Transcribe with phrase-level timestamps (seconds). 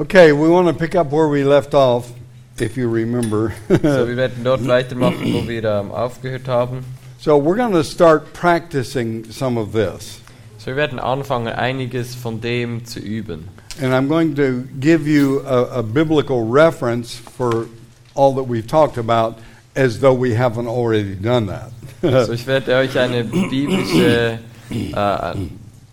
[0.00, 2.10] Okay, we want to pick up where we left off,
[2.58, 3.52] if you remember.
[3.68, 6.86] So, wir werden dort weitermachen, wo wir ähm, aufgehört haben.
[7.18, 10.22] so we're going to start practicing some of this.
[10.56, 13.48] So, wir werden anfangen, einiges von dem zu üben.
[13.78, 17.66] And I'm going to give you a, a biblical reference for
[18.14, 19.36] all that we've talked about
[19.76, 21.72] as though we haven't already done that.
[22.00, 24.38] So, ich werde euch eine biblische
[24.70, 25.34] äh,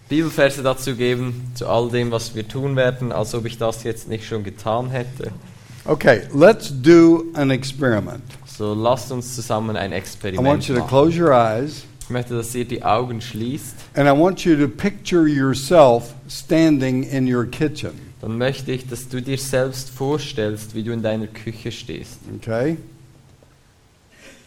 [0.10, 4.08] Bibelverse dazu geben, zu all dem, was wir tun werden, als ob ich das jetzt
[4.08, 5.32] nicht schon getan hätte.
[5.86, 8.24] okay, let's do an experiment.
[8.46, 10.90] So, lasst uns zusammen ein I want Experiment you to machen.
[10.90, 13.76] close your eyes Ich möchte, dass ihr die Augen schließt.
[13.96, 17.92] and I want you to picture yourself standing in your kitchen.
[18.22, 22.18] Dann möchte ich, dass du dir selbst vorstellst, wie du in deiner Küche stehst.
[22.38, 22.78] Okay?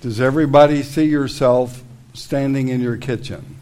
[0.03, 1.83] Does everybody see yourself
[2.15, 3.60] standing in your kitchen?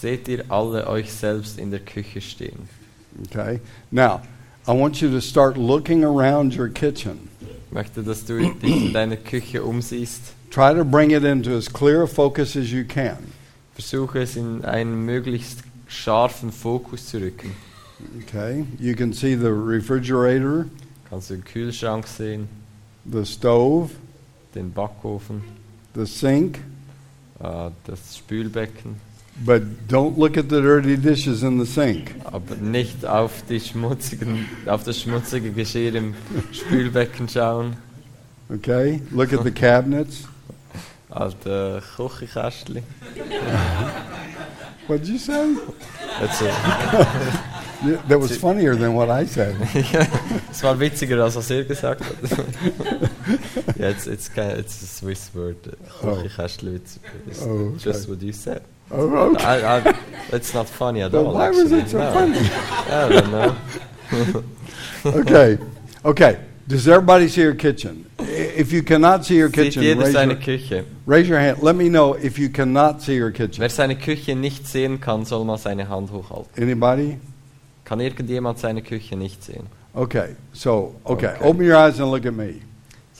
[0.00, 2.68] Seht ihr alle euch selbst in der Küche stehen?
[3.26, 3.60] Okay?
[3.90, 4.22] Now,
[4.66, 7.28] I want you to start looking around your kitchen.
[7.40, 10.32] Ich möchte, dass du dich in deiner Küche umsiehst.
[10.50, 13.18] Try to bring it into as clear a focus as you can.
[13.74, 17.54] Versuche es in einen möglichst scharfen Fokus zu rücken.
[18.22, 18.64] Okay?
[18.78, 20.66] You can see the refrigerator,
[21.10, 22.48] Kannst du den Kühlschrank sehen,
[23.04, 23.90] the stove,
[24.54, 25.42] den Backofen,
[25.94, 26.58] the sink,
[27.40, 28.96] äh, das Spülbecken,
[29.44, 32.14] but don't look at the dirty dishes in the sink.
[32.24, 36.14] aber nicht auf, die schmutzigen, auf das schmutzige Geschirr im
[36.52, 37.76] Spülbecken schauen,
[38.52, 39.00] Okay?
[39.12, 40.24] Look at the cabinets.
[41.08, 42.82] auf der Küchenkästchen.
[44.88, 45.56] What'd you say?
[46.20, 46.46] Also,
[47.82, 49.56] Yeah, That was funnier than what I said.
[50.50, 52.16] Es war witziger, als was er gesagt hat.
[53.78, 55.56] ja, it's, it's, kind it's a Swiss word.
[56.02, 56.16] Oh.
[56.16, 56.80] Küchenkästchen,
[57.40, 57.76] Oh, okay.
[57.78, 58.60] just what you said.
[58.92, 59.44] Oh, okay.
[59.44, 59.98] I, I,
[60.32, 61.34] it's not funny at But all.
[61.34, 62.12] why was it so no.
[62.12, 62.38] funny?
[62.40, 64.44] I don't know.
[65.04, 65.56] Okay.
[66.04, 66.40] Okay.
[66.68, 68.04] Does everybody see your kitchen?
[68.18, 70.84] If you cannot see your kitchen, raise seine your, Küche.
[71.06, 71.62] raise your hand.
[71.62, 73.60] Let me know if you cannot see your kitchen.
[73.62, 76.62] Wer seine Küche nicht sehen kann, soll mal seine Hand hochhalten.
[76.62, 77.18] Anybody?
[77.84, 79.66] Kann irgendjemand seine Küche nicht sehen?
[79.94, 80.36] Okay.
[80.52, 81.34] So, okay.
[81.34, 81.44] Okay.
[81.44, 82.60] Open your eyes and look at me.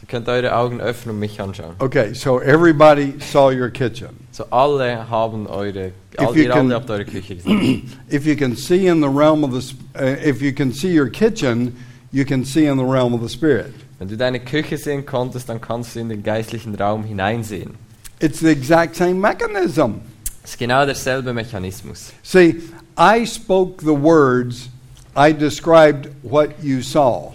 [0.01, 1.75] So könnt ihr eure Augen öffnen und mich anschauen.
[1.79, 2.15] Okay.
[2.15, 4.09] So everybody saw your kitchen.
[4.33, 7.93] So alle haben eure, all, ihr can- alle habt eure Küche gesehen.
[8.09, 11.11] If you can see in the realm of the, uh, if you can see your
[11.11, 11.77] kitchen,
[12.13, 13.75] you can see in the realm of the spirit.
[13.99, 17.75] Wenn du deine Küche sehen konntest, dann kannst du in den geistlichen Raum hineinsehen.
[18.21, 20.01] It's the exact same mechanism.
[20.41, 22.13] Das ist genau derselbe Mechanismus.
[22.23, 22.63] See,
[22.97, 24.71] I spoke the words,
[25.15, 27.35] I described what you saw,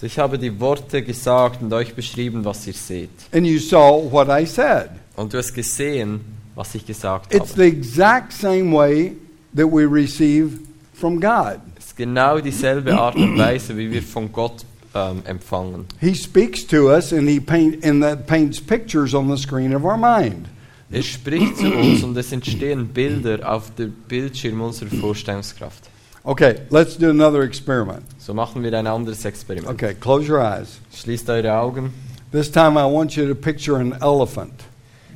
[0.00, 3.10] So ich habe die Worte gesagt und euch beschrieben, was ihr seht.
[3.32, 4.88] and you saw what I said.
[5.14, 6.20] Und du hast gesehen,
[6.54, 7.62] was ich gesagt It's habe.
[7.62, 9.12] the exact same way
[9.54, 10.58] that we receive
[10.94, 11.60] from God.
[11.76, 15.84] Es ist genau dieselbe Art und Weise, wie wir von Gott ähm, empfangen.
[16.00, 19.84] He speaks to us, and he paint and that paints pictures on the screen of
[19.84, 20.48] our mind.
[20.90, 25.89] Er spricht zu uns und es entstehen Bilder auf dem Bildschirm unserer Vorstellungskraft.
[26.22, 28.04] Okay, let's do another experiment.
[28.18, 29.68] So machen wir ein anderes Experiment.
[29.68, 30.78] Okay, close your eyes.
[30.92, 31.92] Schließt eure Augen.
[32.30, 34.52] This time, I want you to picture an elephant.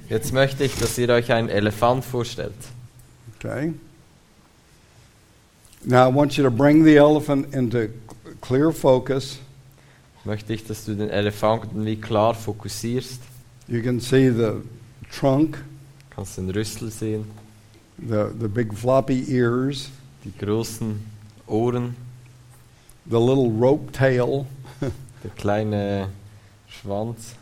[0.09, 2.55] Jetzt möchte ich, dass ihr euch einen Elefant vorstellt.
[3.37, 3.75] Okay.
[5.85, 7.89] Now, I want you to bring the elephant into
[8.41, 9.39] clear focus.
[10.25, 13.21] Möchte ich, dass du den Elefanten wie klar fokussierst.
[13.69, 14.63] You can see the
[15.11, 15.59] trunk,
[16.15, 17.25] Kannst den Rüssel sehen,
[17.99, 19.91] the, the big floppy ears,
[20.25, 21.01] die großen
[21.47, 21.97] Ohren,
[23.07, 24.47] the little rope tail,
[24.81, 26.09] der kleine
[26.69, 27.35] Schwanz,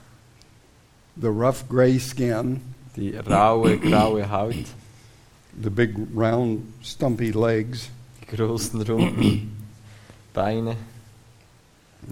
[1.17, 2.61] the rough gray skin,
[2.97, 4.67] die raue, graue Haut,
[5.61, 7.89] the big round stumpy legs.
[8.21, 9.65] die großen, runden
[10.35, 10.77] Beine.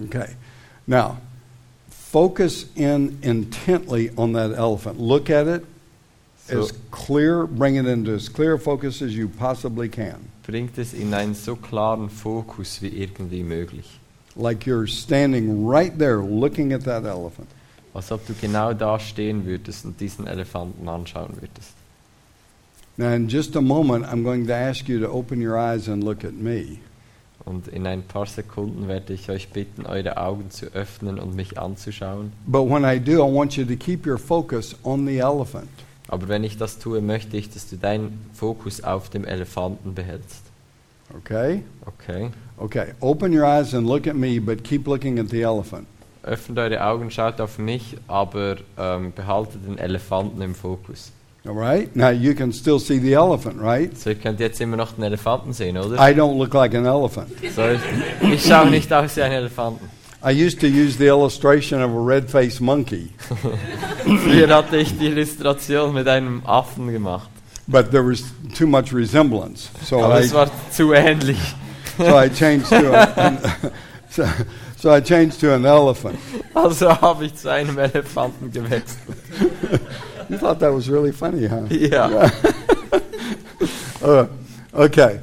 [0.05, 0.37] Okay.
[0.87, 1.19] Now,
[1.89, 5.01] focus in intently on that elephant.
[5.01, 5.65] Look at it
[6.51, 10.31] So as clear, bring it into as clear focus as you possibly can.
[10.51, 14.01] bringt es in einen so klaren Fokus wie irgendwie möglich.
[14.35, 17.49] Like you're standing right there looking at that elephant.
[17.95, 21.75] Als ob du genau da stehen würdest und diesen Elefanten anschauen würdest.
[22.97, 26.05] Now, in just a moment, I'm going to ask you to open your eyes and
[26.05, 26.79] look at me.
[27.45, 31.59] Und in ein paar Sekunden werde ich euch bitten, eure Augen zu öffnen und mich
[31.59, 32.33] anzuschauen.
[32.47, 35.69] But when I do, I want you to keep your focus on the elephant.
[36.09, 40.43] Aber wenn ich das tue, möchte ich, dass du deinen Fokus auf dem Elefanten behältst.
[41.17, 41.63] Okay?
[41.87, 42.31] Okay?
[42.57, 42.87] Okay.
[43.01, 45.87] Open your eyes and look at me, but keep looking at the elephant.
[46.23, 51.13] Öffnet eure Augen, schaut auf mich, aber ähm, behaltet den Elefanten im Fokus.
[51.47, 51.95] All right?
[51.97, 53.97] Now you can still see the elephant, right?
[53.97, 55.97] So, ihr könnt jetzt immer noch den Elefanten sehen, oder?
[55.97, 57.31] I don't look like an elephant.
[57.55, 57.81] So, ich,
[58.31, 59.89] ich schaue nicht aus wie ein Elefanten.
[60.23, 63.11] I used to use the illustration of a red faced monkey,
[64.05, 67.29] Früher hatte ich die Illustration mit einem Affen gemacht.
[67.69, 68.23] but there was
[68.55, 69.71] too much resemblance.
[69.85, 71.39] So Aber I, es war zu ähnlich.
[71.97, 73.39] so I changed to a, an,
[74.11, 74.27] so,
[74.77, 76.19] so I changed to an elephant.
[76.55, 79.17] Also habe ich zu einem Elefanten gewechselt.
[80.29, 81.67] You thought that was really funny, huh?
[81.71, 82.31] Ja.
[84.03, 84.27] Uh,
[84.73, 85.21] okay.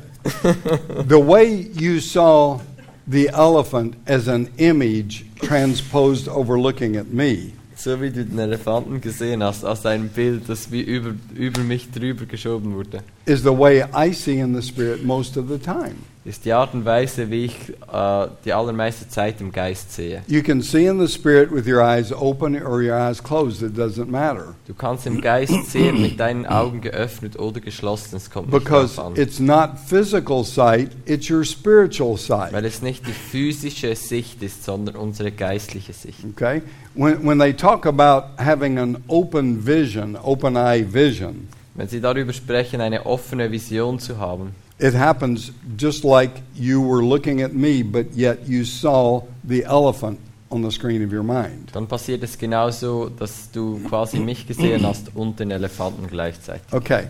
[1.07, 2.59] the way you saw
[3.07, 7.53] the elephant as an image transposed over looking at me.
[7.75, 11.91] So wie du den Elefanten gesehen hast, als ein Bild, das wie über, über mich
[11.91, 15.97] drüber geschoben wurde, is the way I see in the spirit most of the time.
[16.27, 20.23] ist die Art und Weise, wie ich äh, die allermeiste Zeit im Geist sehe.
[20.27, 23.61] You can see in the spirit with your eyes open or your eyes closed.
[23.61, 24.55] It doesn't matter.
[24.67, 28.97] Du kannst im Geist sehen, mit deinen Augen geöffnet oder geschlossen, es kommt nicht Because
[28.97, 32.51] drauf it's not physical sight, it's your spiritual sight.
[32.51, 36.19] Weil es nicht die physische Sicht ist, sondern unsere geistliche Sicht.
[36.35, 36.61] Okay?
[36.93, 41.47] When, when they talk about having an open vision, open eye vision,
[41.77, 47.03] Wenn Sie darüber sprechen, eine offene Vision zu haben, it happens just like you were
[47.03, 50.19] looking at me, but yet you saw the elephant
[50.49, 51.69] on the screen of your mind.
[51.73, 56.65] dann passiert es genauso, dass du quasi mich gesehen hast und den Elefanten gleichzeitig.
[56.71, 57.07] Okay.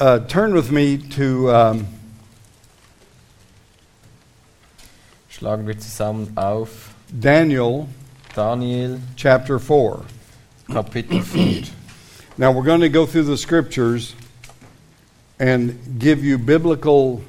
[0.00, 1.86] Uh, turn with me to um,
[5.28, 7.86] Schlagen wir zusammen auf Daniel
[8.34, 10.04] Daniel chapter 4.
[10.72, 11.77] Kapitel 4.
[12.40, 14.14] Now we're going to go through the scriptures
[15.40, 17.20] and give you biblical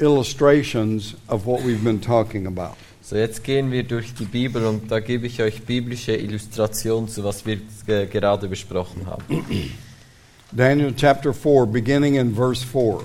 [0.00, 2.76] illustrations of what we've been talking about.
[3.02, 7.22] So, jetzt gehen wir durch die Bibel und da gebe ich euch biblische Illustrationen zu,
[7.22, 9.22] was wir äh, gerade besprochen haben.
[10.50, 13.04] Daniel chapter 4, beginning in verse 4.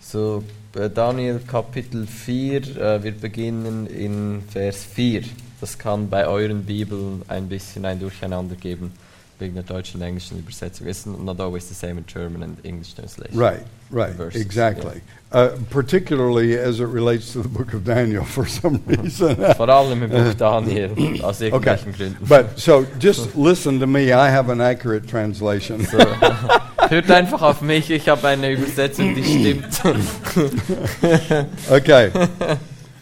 [0.00, 0.42] So,
[0.74, 5.24] äh, Daniel Kapitel 4, äh, wir beginnen in Vers 4.
[5.60, 8.92] Das kann bei euren Bibeln ein bisschen ein Durcheinander geben,
[9.38, 10.86] wegen der deutschen und englischen Übersetzung.
[10.86, 13.38] It's not always the same in German and English translation.
[13.38, 15.00] Right, right, Verses, exactly.
[15.30, 19.36] Uh, particularly as it relates to the book of Daniel for some reason.
[19.56, 20.90] Vor allem im Buch Daniel,
[21.22, 22.26] aus irgendwelchen Gründen.
[22.26, 24.12] but so just listen to me.
[24.12, 25.84] I have an accurate translation.
[25.84, 25.98] So,
[26.88, 29.82] hört einfach auf mich, ich habe eine Übersetzung, die stimmt.
[31.70, 32.10] Okay.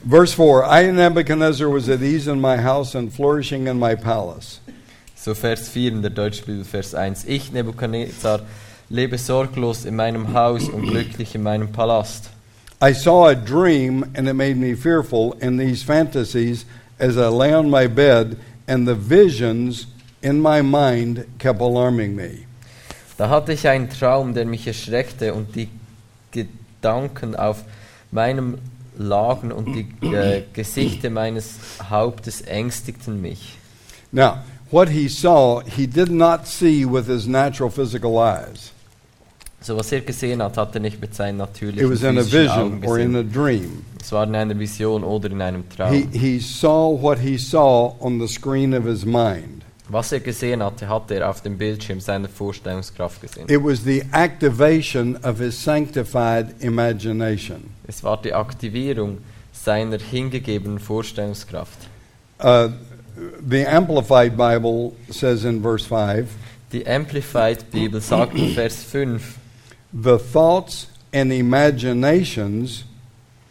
[0.08, 4.60] Verse 4 I, Nebuchadnezzar, was at ease in my house and flourishing in my palace.
[5.26, 7.24] So Vers 4 in der Deutschen Bibel, Vers 1.
[7.24, 8.42] Ich, Nebukadnezar,
[8.88, 12.30] lebe sorglos in meinem Haus und glücklich in meinem Palast.
[12.80, 16.64] I saw a dream, and it made me fearful in these fantasies
[17.00, 18.36] as I lay on my bed,
[18.68, 19.88] and the visions
[20.22, 22.46] in my mind kept alarming me.
[23.18, 25.68] Da hatte ich einen Traum, der mich erschreckte und die
[26.30, 27.64] Gedanken auf
[28.12, 28.58] meinem
[28.96, 31.56] lagen und die äh, Gesichter meines
[31.90, 33.58] Hauptes ängstigten mich.
[34.12, 34.36] Now,
[34.70, 38.72] what he saw, he did not see with his natural physical eyes.
[39.60, 42.84] So was er gesehen hat, hat er nicht mit seinen It was in a vision
[42.84, 43.84] or in a dream.
[44.00, 45.92] Es war in einer Vision oder in einem Traum.
[45.92, 49.64] He, he saw what he saw on the screen of his mind.
[49.88, 53.48] Was er gesehen hatte, hat er auf dem Bildschirm seiner Vorstellungskraft gesehen.
[53.48, 57.70] It was the activation of his sanctified imagination.
[57.88, 59.18] Es war die Aktivierung
[59.52, 61.88] seiner hingegebenen Vorstellungskraft.
[62.40, 62.68] Uh,
[63.40, 66.28] the Amplified Bible says in verse 5
[66.72, 69.38] Die Amplified Bibel sagt in Vers 5,
[69.92, 72.84] the thoughts and imaginations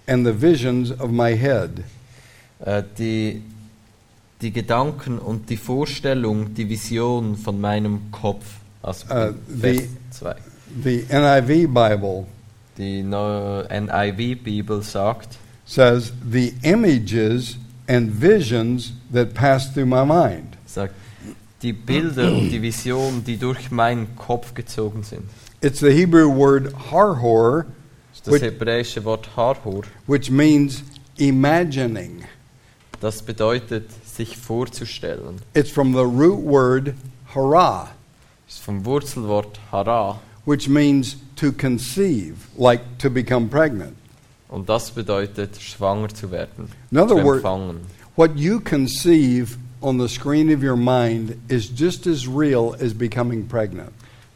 [0.08, 1.84] and the visions of my head.
[2.60, 3.42] äh, die,
[4.42, 8.46] die Gedanken und die Vorstellung, die Vision von meinem Kopf.
[8.82, 10.36] Also äh, die- 2.
[10.84, 12.26] The NIV Bible
[12.78, 20.58] Die neue NIV-Bibel sagt, says the images and visions that pass through my mind.
[20.66, 20.94] sagt,
[21.62, 25.24] die Bilder und die Visionen, die durch meinen Kopf gezogen sind.
[25.62, 27.66] It's the Hebrew word harhor,
[28.24, 29.84] Das Which- hebräische Wort Harhor.
[30.08, 30.84] which means
[31.18, 32.24] imagining.
[33.02, 35.42] Das bedeutet, sich vorzustellen.
[35.54, 36.94] It's from the root word
[37.34, 37.90] hara,
[38.48, 40.20] ist vom Wurzelwort Hara.
[40.46, 43.96] which means to conceive, like to become pregnant.
[44.50, 46.70] Und das bedeutet, schwanger zu werden.
[46.92, 47.44] In other words,
[48.16, 53.48] what you conceive on the screen of your mind is just as real as becoming
[53.48, 53.90] pregnant.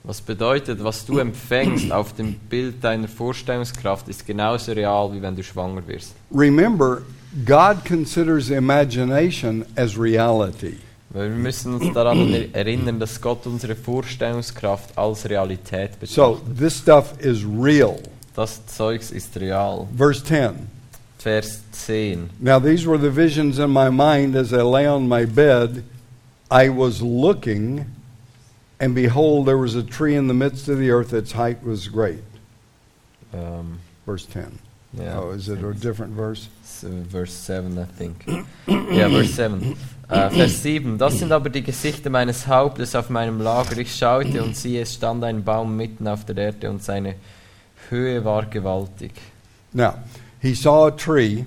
[0.04, 5.36] Was bedeutet, was du empfängst auf dem Bild deiner Vorstellungskraft, ist genauso real, wie wenn
[5.36, 6.14] du schwanger wirst.
[6.34, 7.02] Remember,
[7.46, 10.78] God considers imagination as reality.
[11.12, 16.58] Weil wir müssen uns daran er- erinnern, dass Gott unsere Vorstellungskraft als Realität So betrachtet.
[16.58, 18.00] this stuff is real.
[18.40, 19.86] Das Zeugs ist real.
[19.98, 20.70] Verse 10.
[21.18, 22.30] Vers 10.
[22.40, 25.84] Now these were the visions in my mind as I lay on my bed.
[26.50, 27.86] I was looking,
[28.80, 31.12] and behold, there was a tree in the midst of the earth.
[31.12, 32.24] Its height was great.
[33.34, 34.58] Ähm, Verse 10.
[34.94, 36.48] ja, Oh, is it a different verse?
[37.12, 38.26] Verse 7, I think.
[38.90, 39.76] Ja, Verse 7.
[40.08, 40.98] Äh, Vers 7.
[40.98, 43.78] Das sind aber die Gesichter meines Hauptes auf meinem Lager.
[43.80, 47.16] Ich schaute und siehe, es stand ein Baum mitten auf der Erde und seine
[47.90, 49.12] Höhe war gewaltig.
[49.74, 49.96] Now,
[50.42, 51.46] he saw a tree,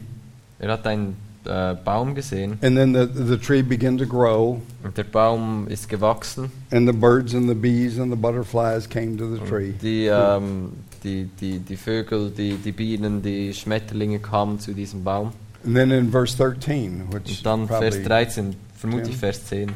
[0.59, 4.97] Er hat einen äh, Baum gesehen and then the, the tree began to grow, und
[4.97, 6.53] der Baum ist gewachsen.
[6.71, 9.71] and the birds and the bees and the butterflies came to the tree.
[9.73, 10.73] Und die, ähm,
[11.03, 15.33] die, die, die Vögel, die, die Bienen, die Schmetterlinge kamen zu diesem Baum.
[15.65, 19.19] And then in verse 13, which Und dann Vers probably 13, vermutlich 10.
[19.19, 19.69] Vers 10.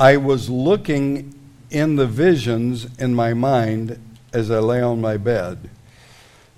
[0.00, 1.34] I was looking
[1.70, 3.96] in the visions in my mind
[4.32, 5.58] as I lay on my bed.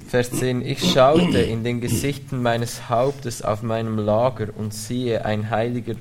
[0.08, 0.62] Vers 10.
[0.62, 5.94] Ich schaute in den Gesichten meines Hauptes auf meinem Lager und siehe, ein heiliger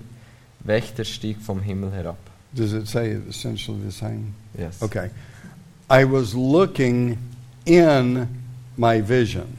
[0.64, 2.18] Wächter stieg vom Himmel herab.
[2.54, 4.34] Does it say essentially the same?
[4.58, 4.82] Yes.
[4.82, 5.10] Okay.
[5.90, 7.18] I was looking
[7.66, 8.28] in
[8.76, 9.58] my vision.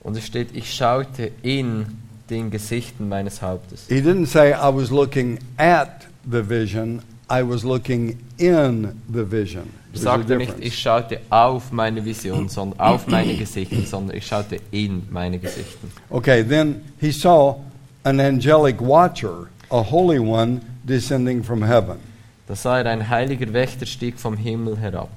[0.00, 1.86] Und es steht, ich schaute in
[2.30, 3.86] den Gesichten meines Hauptes.
[3.88, 9.72] He didn't say I was looking at the vision, I was looking in the vision.
[9.92, 14.26] Er There's sagte nicht, ich schaute auf meine Vision, sondern auf meine Gesichter, sondern ich
[14.26, 15.88] schaute in meine Gesichter.
[16.10, 17.56] Okay, then he saw
[18.04, 21.98] an angelic watcher, a holy one, descending from heaven.
[22.46, 25.10] Da sah er, ein heiliger Wächter stieg vom Himmel herab.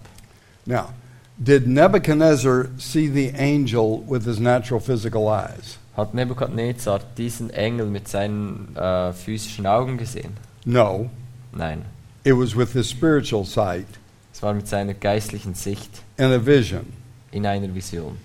[0.65, 0.89] Now,
[1.37, 5.77] did Nebuchadnezzar see the angel with his natural physical eyes?
[5.95, 10.37] Hat Nebukadnezar diesen Engel mit seinen äh, physischen Augen gesehen?
[10.65, 11.09] No.
[11.51, 11.83] Nein,
[12.23, 13.87] It was with his spiritual sight
[14.33, 16.93] es war mit seiner geistlichen Sicht in a vision.
[17.31, 18.17] in einer Vision.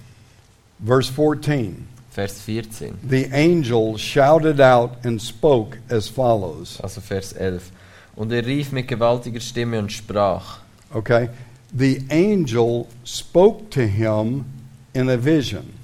[0.84, 6.80] Verse 14 Vers 14, The angel shouted out and spoke as follows.
[6.80, 7.70] also Vers 11.
[8.16, 10.60] Und er rief mit gewaltiger Stimme und sprach.
[10.94, 11.28] Okay?
[11.76, 14.46] The angel spoke to him
[14.94, 15.74] in a vision.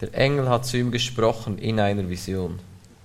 [0.00, 2.60] Der Engel hat zu ihm gesprochen in einer Vision.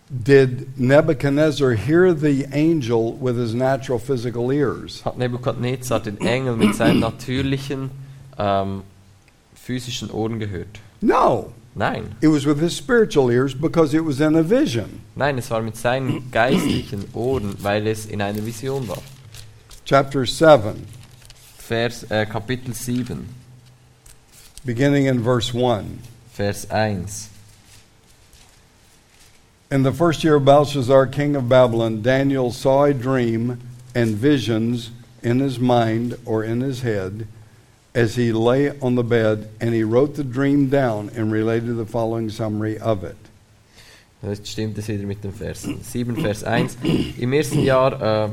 [0.08, 5.02] Did Nebuchadnezzar hear the angel with his natural physical ears?
[5.04, 7.90] Hat Nebukadnezar den Engel mit seinen natürlichen
[8.38, 8.84] ähm,
[9.56, 10.80] physischen Ohren gehört?
[11.02, 11.54] No.
[11.78, 15.02] Nein, It was with his spiritual ears because it was in a vision.
[15.16, 19.02] nein, es war mit seinen geistlichen Ohren, weil es in einer Vision war.
[19.84, 20.88] Chapter 7,
[21.58, 23.28] Vers, äh, Kapitel 7,
[24.64, 25.86] beginning in verse 1.
[26.32, 27.30] Vers 1.
[29.76, 33.60] In the first year of Belshazzar, king of Babylon, Daniel saw a dream
[33.94, 34.92] and visions
[35.22, 37.28] in his mind or in his head
[37.94, 41.86] as he lay on the bed, and he wrote the dream down and related the
[41.86, 43.18] following summary of it.
[44.24, 45.84] Jetzt stimmt es wieder mit den Versen.
[45.84, 46.78] 7 Vers 1.
[47.18, 48.30] Im ersten Jahr äh,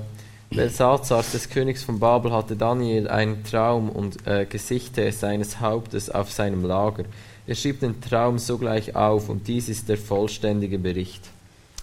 [0.55, 6.31] Belsazars des Königs von Babel hatte Daniel einen Traum und äh, Gesichter seines Hauptes auf
[6.31, 7.03] seinem Lager.
[7.47, 11.23] Er schrieb den Traum sogleich auf und dies ist der vollständige Bericht.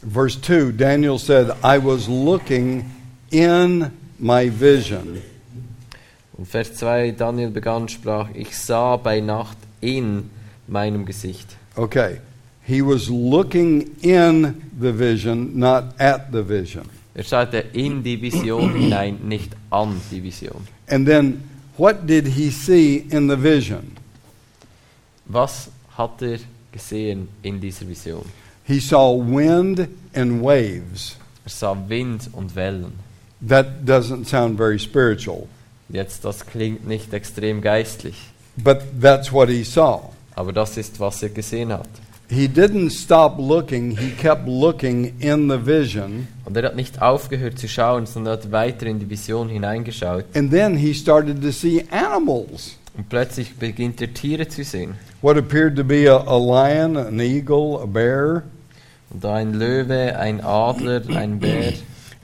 [0.01, 2.85] Verse 2 Daniel said, I was looking
[3.31, 5.21] in my vision.
[6.37, 10.29] Und Vers 2, Daniel begann sprach, ich sah bei Nacht in
[10.67, 11.57] meinem Gesicht.
[11.75, 12.21] Okay.
[12.65, 16.85] He was looking in the vision, not at the vision.
[17.13, 20.65] Er schaute in die Vision hinein, nicht an die Vision.
[20.87, 21.43] And then,
[21.77, 23.97] what did he see in the vision?
[25.29, 26.39] Was hat er
[26.71, 28.25] gesehen in dieser Vision?
[28.65, 31.15] He saw wind and waves.
[31.45, 32.93] Er sah Wind und Wellen.
[33.47, 35.47] That doesn't sound very spiritual,
[35.87, 38.15] Jetzt, das klingt nicht extrem geistlich,
[38.57, 40.11] but that's what he saw.
[40.35, 41.87] aber das ist, was er gesehen hat.
[42.29, 47.57] He didn't stop looking, he kept looking in the vision, Und er hat nicht aufgehört
[47.57, 50.25] zu schauen, sondern hat weiter in die Vision hineingeschaut.
[50.35, 52.75] and then he started to see animals.
[52.99, 54.95] Und plötzlich beginnt er Tiere zu sehen.
[55.21, 58.43] What appeared to be a, a lion, an eagle, a bear.
[59.09, 61.75] Und da ein Löwe, ein Adler, ein Bär.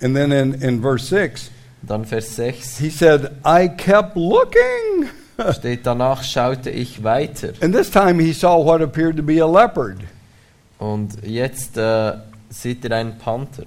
[0.01, 1.49] And then in, in verse 6,
[1.81, 5.07] Und dann Vers 6 he said, I kept looking.
[5.53, 7.53] steht, danach schaute ich weiter.
[7.61, 9.99] and this time he saw what appeared to be a leopard.
[10.77, 12.17] Und jetzt äh,
[12.49, 13.63] sieht er einen Panther.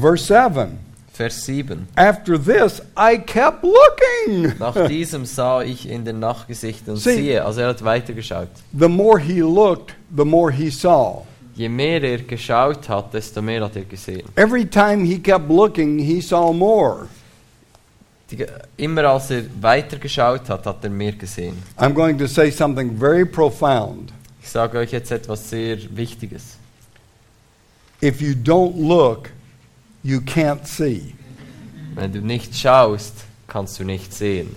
[0.00, 0.78] Verse 7,
[1.12, 1.88] Vers 7.
[1.96, 4.54] after this, I kept looking.
[4.58, 8.48] Nach diesem sah ich in den Nachtgesicht und See- siehe, also er hat weitergeschaut.
[8.72, 11.26] the more he looked, the more he saw.
[11.54, 14.22] je mehr er geschaut hat, desto mehr hat er gesehen.
[14.36, 17.08] Every time he kept looking, he saw more.
[18.30, 18.46] Die,
[18.78, 21.62] immer als er weiter geschaut hat, hat er mehr gesehen.
[21.76, 24.10] I'm going to say something very profound.
[24.42, 26.56] Ich sage euch jetzt etwas sehr Wichtiges.
[28.02, 29.28] If you don't look,
[30.02, 31.14] you can't see.
[31.94, 34.54] Wenn du nicht schaust, kannst du nicht sehen.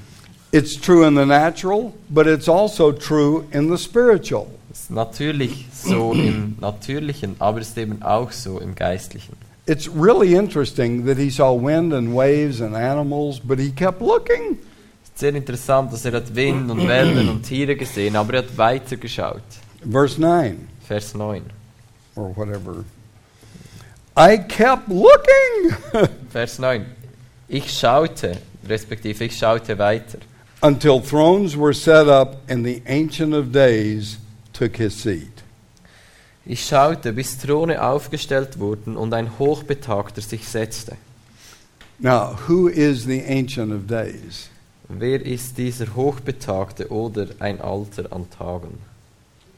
[0.51, 4.47] It's true in the natural, but it's also true in the spiritual.
[4.71, 9.35] Es ist natürlich so im Natürlichen, aber es ist eben auch so im Geistlichen.
[9.67, 14.57] It's really interesting that he saw wind and waves and animals, but he kept looking.
[15.03, 18.39] Es ist sehr interessant, dass er hat Wind und Wellen und Tiere gesehen, aber er
[18.39, 19.41] hat weiter geschaut.
[19.89, 21.41] Verse 9, Vers 9.
[22.15, 22.85] or whatever.
[24.17, 25.75] I kept looking
[26.31, 26.85] Vers 9.
[27.49, 30.19] Ich schaute, respektive ich schaute weiter,
[30.61, 34.17] until thrones were set up and the Ancient of Days
[34.53, 35.43] took his seat.
[36.45, 40.95] Ich schaute, bis Throne aufgestellt wurden und ein Hochbetagter sich setzte.
[41.99, 44.49] Now, who is the Ancient of Days?
[44.87, 48.77] Wer ist dieser Hochbetagte oder ein Alter an Tagen?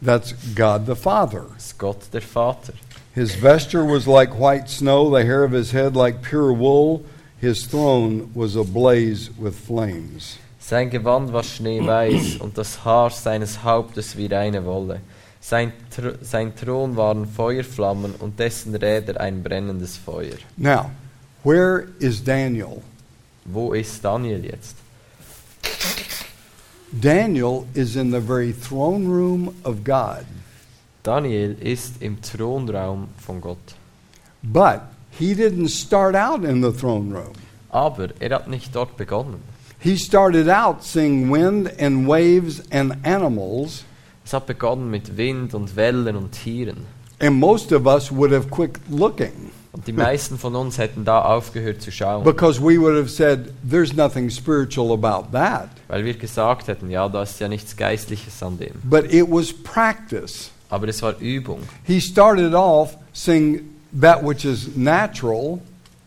[0.01, 1.45] That's God the Father.
[1.77, 2.73] Gott der Vater.
[3.13, 7.03] His vesture was like white snow, the hair of his head like pure wool.
[7.39, 10.37] His throne was ablaze with flames.
[10.59, 15.01] Sein Gewand war schneeweiß und das Haar seines Hauptes wie reine Wolle.
[15.39, 20.37] Sein, Thr sein Thron waren Feuerflammen und dessen Räder ein brennendes Feuer.
[20.57, 20.91] Now,
[21.43, 22.81] where is Daniel?
[23.45, 24.75] Wo ist Daniel jetzt?
[26.91, 30.25] Daniel is in the very throne room of God,
[31.03, 33.75] Daniel ist im Thronraum von Gott.
[34.43, 37.33] but he didn't start out in the throne room.
[37.71, 39.41] Aber er hat nicht dort begonnen.
[39.79, 43.83] He started out seeing wind and waves and animals,
[44.25, 46.85] Es hat begonnen mit Wind und Wellen und Tieren.
[47.19, 51.21] and most of us would have quit looking Und die meisten von uns hätten da
[51.21, 55.69] aufgehört zu schauen, because we would have said, There's nothing spiritual about that.
[55.87, 58.73] weil wir gesagt hätten, ja, da ist ja nichts Geistliches an dem.
[58.83, 60.49] But it was practice.
[60.69, 61.59] Aber es war Übung.
[61.83, 63.61] He started off seeing
[63.99, 65.59] that which is natural,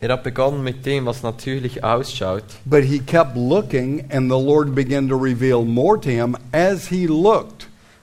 [0.03, 4.73] Er hat begonnen mit dem, was natürlich ausschaut, but he kept looking, and the Lord
[4.73, 7.60] began to reveal more to him as he looked.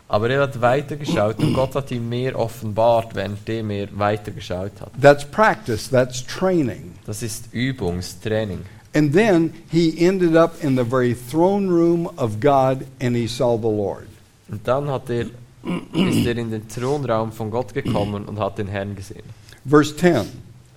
[0.08, 4.90] Aber er hat weitergeschaut und Gott hat ihm mehr offenbart, währenddem er weitergeschaut hat.
[5.00, 6.94] That's practice, that's training.
[7.06, 8.60] Das ist Übungstraining.
[8.94, 13.56] And then he ended up in the very throne room of God and he saw
[13.56, 14.06] the Lord.
[14.50, 18.68] Und dann hat er, ist er in den Thronraum von Gott gekommen und hat den
[18.68, 19.24] Herrn gesehen.
[19.66, 20.26] Verse 10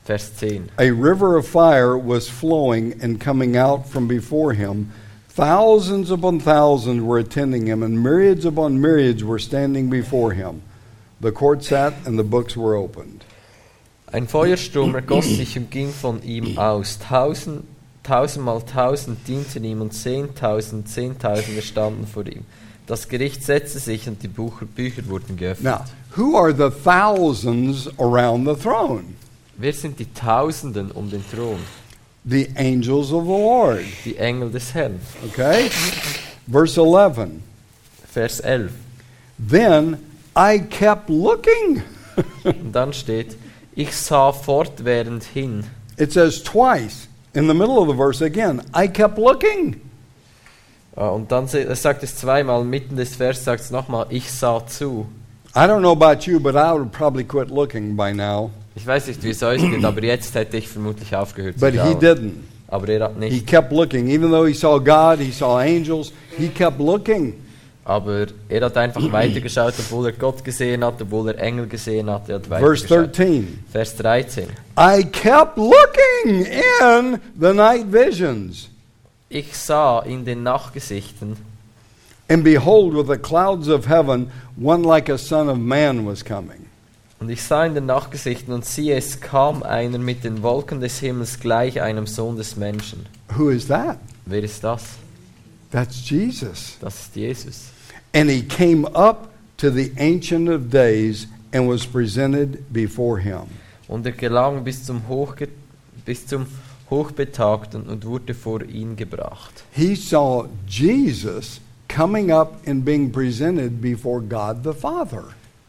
[0.04, 0.72] Vers 10.
[0.78, 4.92] A river of fire was flowing and coming out from before him.
[5.36, 10.62] Thousands upon thousands were attending him, and myriads upon myriads were standing before him.
[11.22, 13.24] The court sat, and the books were opened.
[14.12, 17.00] Ein Feuerstrom ergoss sich und ging von ihm aus.
[17.00, 17.64] Tausend,
[18.04, 22.44] tausendmal tausend dienten ihm und zehntausend, zehntausende standen vor ihm.
[22.86, 25.64] Das Gericht setzte sich und die Bucher, Bücher wurden geöffnet.
[25.64, 25.86] Now,
[26.18, 29.16] who are the thousands around the throne?
[29.56, 31.60] Wer sind die Tausenden um den Thron?
[32.24, 33.86] The angels of the Lord.
[34.06, 35.00] Die Engel des Herrn.
[35.26, 35.70] Okay?
[36.48, 37.42] Verse 11.
[38.06, 38.72] Vers 11.
[39.40, 39.98] Then
[40.36, 41.84] I kept looking.
[42.44, 43.38] Und dann steht,
[43.76, 45.64] ich sah fortwährend hin.
[45.98, 48.62] It says twice in the middle of the verse again.
[48.74, 49.82] I kept looking.
[50.96, 55.08] Ah, Und dann sagt es zweimal, mitten des Vers sagt es nochmal, ich sah zu.
[55.54, 58.52] I don't know about you, but I would probably quit looking by now.
[58.76, 61.74] Ich weiß nicht, wie es euch geht, aber jetzt hätte ich vermutlich aufgehört zu But
[61.74, 62.00] he schauen.
[62.00, 62.32] didn't.
[62.70, 63.48] Aber er hat He nicht.
[63.48, 64.08] kept looking.
[64.08, 67.34] Even though he saw God, he saw angels, he kept looking.
[67.84, 72.30] Aber er hat einfach weitergeschaut, obwohl er Gott gesehen hat, obwohl er Engel gesehen hat.
[72.30, 73.18] Er hat Verse weitergeschaut.
[73.18, 73.64] 13.
[73.70, 74.46] Vers 13.
[74.80, 78.70] I kept looking in the night visions.
[79.28, 81.36] Ich sah in den Nachgesichten,
[82.32, 86.68] And behold, with the clouds of heaven, one like a son of man was coming.
[87.20, 91.00] und ich sah in den Nachgesichten, und siehe, es kam einer mit den Wolken des
[91.00, 93.06] Himmels gleich einem Sohn des Menschen.
[93.38, 94.00] Who is that?
[94.26, 94.84] Wer ist das?
[95.72, 96.78] That's Jesus.
[96.80, 97.66] Das ist Jesus.
[98.14, 103.44] And he came up to the Ancient of Days and was presented before him.
[103.88, 105.50] Und er gelang bis zum, Hochge
[106.06, 106.48] bis zum
[106.90, 109.64] Hochbetagten und wurde vor ihn gebracht.
[109.72, 111.60] He saw Jesus
[111.92, 115.24] coming up and being presented before God the Father.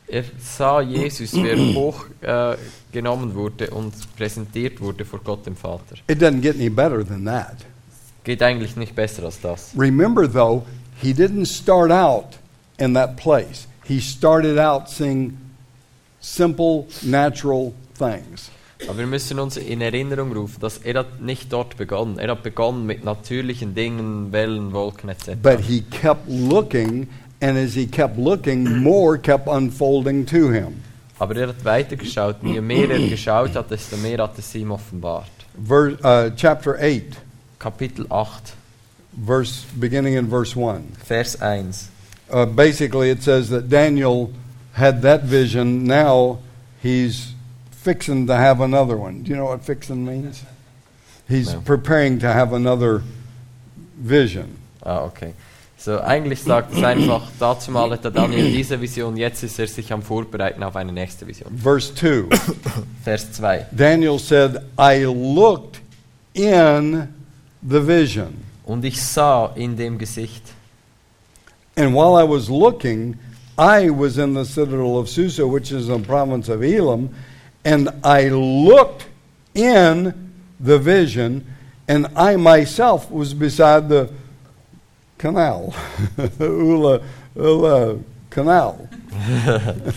[0.09, 5.57] Er sah Jesus, wie er hochgenommen äh, genommen wurde und präsentiert wurde vor Gott dem
[5.57, 5.97] Vater.
[6.07, 7.65] It doesn't get any better than that.
[8.25, 9.73] Geht eigentlich nicht besser als das.
[9.77, 10.65] Remember, though,
[11.01, 12.39] he didn't start out
[12.79, 13.67] in that place.
[13.85, 15.39] He started out seeing
[16.21, 18.51] simple, natural things.
[18.89, 22.19] Aber wir müssen uns in Erinnerung rufen, dass er hat nicht dort begonnen.
[22.19, 25.37] Er hat begonnen mit natürlichen Dingen, Wellen, Wolken etc.
[25.41, 27.09] But he kept looking,
[27.41, 30.83] and as he kept looking, more kept unfolding to him.
[31.19, 32.43] Aber er hat weitergeschaut.
[32.43, 35.31] und Je mehr er geschaut hat, desto mehr hat es ihm offenbart.
[35.57, 37.19] Ver, uh, chapter 8,
[37.59, 38.55] Kapitel 8,
[39.25, 40.97] verse, beginning in verse 1.
[41.05, 41.91] Vers 1.
[42.31, 44.31] Uh, basically, it says that Daniel
[44.73, 45.85] had that vision.
[45.85, 46.39] Now
[46.83, 47.35] he's
[47.83, 49.23] fixing to have another one.
[49.23, 50.43] Do you know what fixing means?
[51.29, 51.61] He's No.
[51.61, 53.03] preparing to have another
[53.97, 54.57] vision.
[54.85, 55.35] Ah, okay.
[55.79, 59.93] So, eigentlich sagt es einfach, dazu mal hatte Daniel diese Vision, jetzt ist er sich
[59.93, 61.51] am Vorbereiten auf eine nächste Vision.
[61.59, 62.29] Verse 2
[63.05, 63.67] Vers 2.
[63.73, 65.81] Daniel said, I looked
[66.35, 67.09] in
[67.69, 68.45] the vision.
[68.65, 70.43] Und ich sah in dem Gesicht.
[71.77, 73.17] And while I was looking,
[73.59, 77.09] I was in the citadel of Susa, which is in the province of Elam,
[77.65, 79.07] and I looked
[79.55, 81.47] in the vision,
[81.89, 84.11] and I myself was beside the
[85.19, 85.75] canal,
[86.41, 87.01] Ula,
[87.37, 87.99] Ula
[88.31, 88.89] Canal.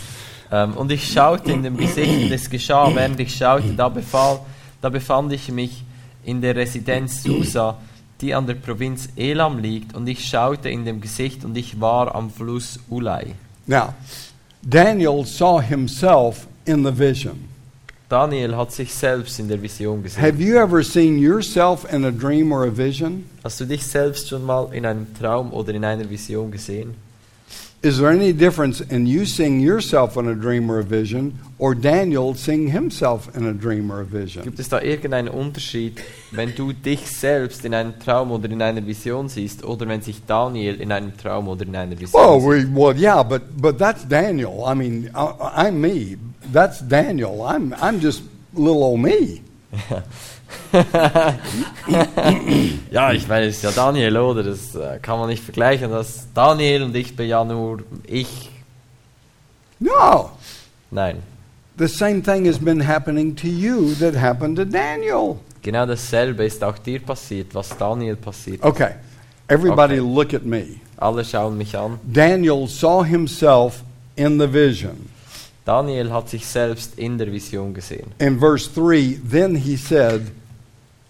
[0.50, 4.38] Ähm, und ich schaute in dem Gesicht, und es geschah, während ich schaute, da, befahl,
[4.80, 5.82] da befand ich mich
[6.24, 7.78] in der Residenz Susa,
[8.20, 12.14] die an der Provinz Elam liegt, und ich schaute in dem Gesicht, und ich war
[12.14, 13.34] am Fluss Ulai.
[13.66, 13.94] Now,
[14.62, 17.55] Daniel saw himself in the vision.
[18.08, 20.22] Daniel hat sich selbst in der Vision gesehen.
[20.22, 23.24] Have you ever seen yourself in a dream or a vision?
[23.42, 26.94] Hast du dich selbst schon mal in einem Traum oder in einer Vision gesehen?
[27.82, 31.74] Is there any difference in you seeing yourself in a dream or a vision, or
[31.74, 34.44] Daniel seeing himself in a dream or a vision?
[34.44, 36.00] Gibt es da irgendeinen Unterschied,
[36.32, 40.24] wenn du dich selbst in einem Traum oder in einer Vision siehst, oder wenn sich
[40.26, 42.72] Daniel in einem Traum oder in einer Vision Well, sieht?
[42.72, 44.64] we, well, yeah, but but that's Daniel.
[44.66, 46.16] I mean, I, I'm me.
[46.52, 47.42] That's Daniel.
[47.42, 48.22] I'm I'm just
[48.54, 49.40] little old me.
[52.90, 54.42] Ja, ich meine, es ist ja Daniel, oder?
[54.42, 55.90] Das äh, kann man nicht vergleichen.
[55.90, 58.50] Das Daniel und ich bin ja nur ich.
[59.78, 60.30] No,
[60.90, 61.22] Nein,
[61.78, 65.36] the same thing has been happening to you that happened to Daniel.
[65.62, 68.62] genau dasselbe ist auch dir passiert, was Daniel passiert.
[68.62, 68.92] Okay,
[69.48, 70.14] everybody, Okay.
[70.14, 70.80] look at me.
[70.96, 71.98] Alle schauen mich an.
[72.04, 73.82] Daniel saw himself
[74.14, 75.10] in the vision.
[75.66, 78.12] Daniel hat sich selbst in der Vision gesehen.
[78.18, 80.30] In verse 3, then he said,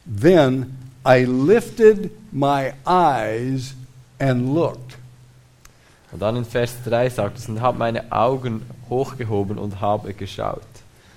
[0.06, 3.74] Then I lifted my eyes
[4.18, 4.96] and looked.
[6.10, 10.62] Und dann in Vers 3 sagt es, und habe meine Augen hochgehoben und habe geschaut.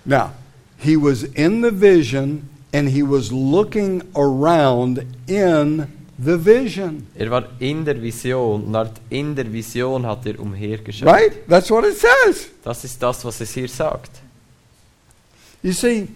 [0.03, 0.31] Now,
[0.77, 5.87] he was in the vision and he was looking around in
[6.23, 7.07] the vision.
[7.15, 11.07] Er war in der Vision und hat in der Vision hat er umhergeschaut.
[11.07, 11.47] Right?
[11.47, 12.49] That's what it says.
[12.63, 14.11] Das ist das, was es hier sagt.
[15.61, 16.07] You see,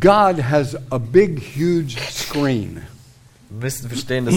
[0.00, 2.82] God has a big, huge screen.
[3.50, 4.34] Wir müssen verstehen, dass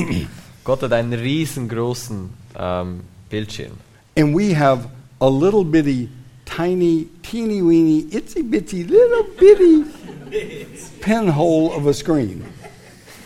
[0.64, 3.74] Gott hat einen riesengroßen ähm, Bildschirm.
[4.18, 4.88] And we have
[5.22, 6.10] a little bitty,
[6.46, 9.86] tiny, teeny weeny, itsy bitsy, little bitty
[11.02, 12.44] pinhole of a screen.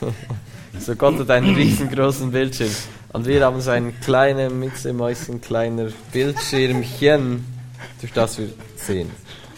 [0.82, 2.72] So Gott hat einen riesengroßen Bildschirm.
[3.14, 7.46] Und wir haben so ein kleines, Mitzemäuschen, kleiner Bildschirmchen,
[8.00, 9.12] durch das wir sehen.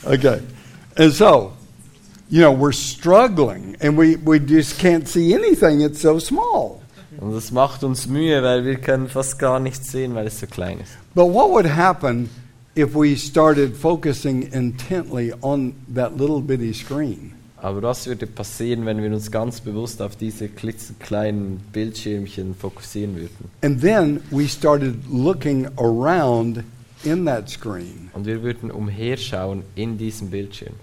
[0.04, 0.40] Okay.
[0.98, 1.54] And so,
[2.30, 5.82] you know, we're struggling and we, we just can't see anything.
[5.82, 6.82] It's so small.
[7.20, 10.48] Und das macht uns Mühe, weil wir können fast gar nichts sehen, weil es so
[10.48, 10.92] klein ist.
[11.16, 12.30] But what would happen
[12.76, 17.34] if we started focusing intently on that little bitty screen?
[17.64, 23.50] Aber was würde passieren, wenn wir uns ganz bewusst auf diese klitzekleinen Bildschirmchen fokussieren würden?
[23.62, 26.66] And then we started looking around
[27.06, 28.10] in that screen.
[28.12, 30.74] Und wir würden umherschauen in diesem Bildschirm.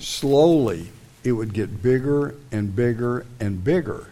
[0.00, 0.86] Slowly,
[1.22, 4.02] it would get bigger and bigger and bigger.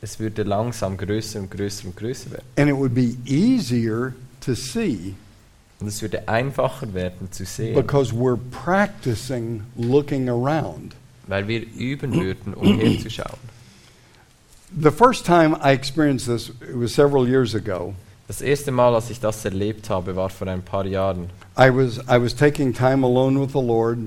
[0.00, 2.44] Es würde langsam größer und größer und größer werden.
[2.56, 5.16] And it would be easier to see
[5.80, 10.94] Und es würde einfacher werden zu sehen, because we're practicing looking around.
[11.26, 13.38] Weil wir üben würden, umherzuschauen.
[14.78, 17.94] The first time I experienced this, it was several years ago.
[18.28, 21.30] Das erste Mal, als ich das erlebt habe, war vor ein paar Jahren.
[21.56, 23.98] I was, I was taking time alone with the Lord.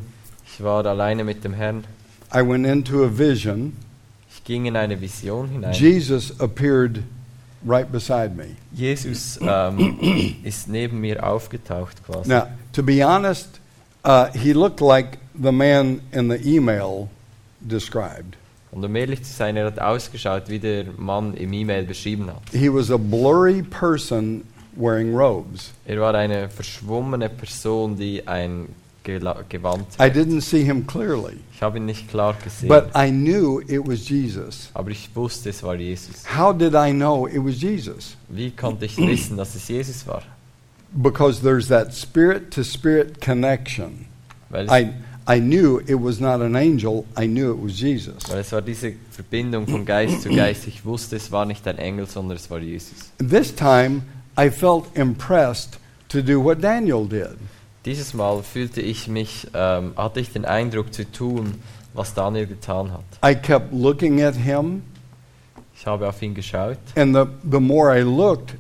[0.46, 1.86] Ich war alleine mit dem Herrn.
[2.34, 3.78] I went into a vision.
[4.30, 5.74] Ich ging in eine Vision hinein.
[5.74, 7.04] Jesus appeared
[7.66, 8.56] right beside me.
[8.74, 12.30] Jesus ähm, ist neben mir aufgetaucht quasi.
[12.30, 13.59] Now, to be honest,
[14.04, 17.10] uh, he looked like the man in the email
[17.60, 18.36] described.
[18.72, 22.42] Und um ehrlich zu sein, er hat ausgeschaut, wie der Mann im E-Mail beschrieben hat.
[22.52, 24.44] He was a blurry person
[24.76, 25.72] wearing robes.
[25.86, 28.68] Er war eine verschwommene Person, die ein
[29.50, 29.88] gewandt.
[30.00, 33.88] I didn't see him clearly, Ich habe ihn nicht klar gesehen, but I knew it
[33.88, 34.70] was Jesus.
[34.74, 36.24] aber ich wusste, es war Jesus.
[36.38, 38.16] How did I know it was Jesus?
[38.28, 40.22] Wie konnte ich wissen, dass es Jesus war?
[40.92, 44.08] Because there's that spirit to spirit connection.
[44.52, 44.94] I,
[45.28, 48.24] I knew it was not an angel, I knew it was Jesus.
[48.28, 50.68] weil es war diese Verbindung von Geist zu Geist.
[50.68, 53.12] Ich wusste, es war nicht ein Engel, sondern es war Jesus.
[53.20, 54.02] This time,
[54.36, 57.38] I felt impressed to do what Daniel did.
[57.86, 61.62] Dieses Mal fühlte ich mich, ähm, hatte ich den Eindruck zu tun,
[61.94, 63.04] was Daniel getan hat.
[63.24, 64.82] I kept looking at him,
[65.76, 68.56] Ich habe auf ihn geschaut and the, the more I looked,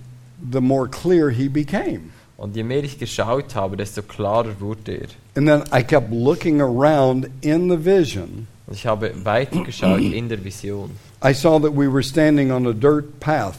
[0.51, 2.11] the more clear he became.
[2.39, 5.07] Und je mehr ich geschaut habe, desto klarer wurde er.
[5.35, 8.47] And then I kept looking around in the vision.
[8.67, 10.91] Und ich habe weitergeschaut in der Vision.
[11.23, 13.57] I saw that we were standing on a dirt path.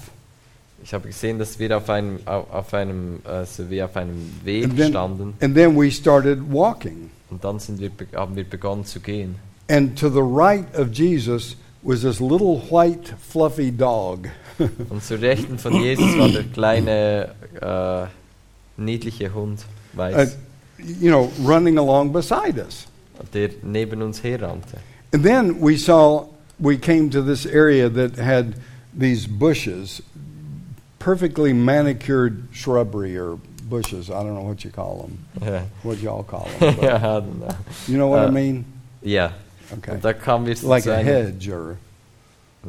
[0.83, 4.31] Ich habe gesehen, dass wir auf einem, auf auf einem, äh, so wie auf einem
[4.45, 7.11] Weg And then, standen and then we started walking.
[7.31, 9.35] und dann sind wir, be- haben wir begonnen zu gehen.
[9.69, 14.29] And to the right of Jesus was this little white, fluffy dog.
[14.91, 18.07] Und zur Rechten von Jesus war der kleine, äh,
[18.81, 19.65] niedliche Hund,
[19.99, 20.27] uh,
[20.79, 22.87] you know, running along beside us.
[23.35, 24.79] der neben uns herrannte.
[25.13, 26.27] And then we saw,
[26.59, 28.55] we came to this area that had
[28.95, 30.01] these bushes,
[30.99, 33.39] perfectly manicured shrubbery or
[33.69, 34.09] bushes.
[34.11, 35.19] I don't know what you call them.
[35.47, 36.77] Ja, What y'all call them.
[36.77, 37.55] but- ja, genau.
[37.87, 38.65] you know what I Uh, mean?
[39.03, 39.33] Yeah.
[39.73, 39.93] Okay.
[39.93, 41.77] Und da kamen wir, Like a hedge or.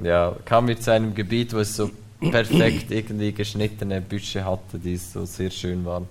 [0.04, 1.90] ja, kamen wir zu einem Gebiet, wo es so
[2.30, 6.08] perfekt irgendwie geschnittene Büsche hatte, die so sehr schön waren.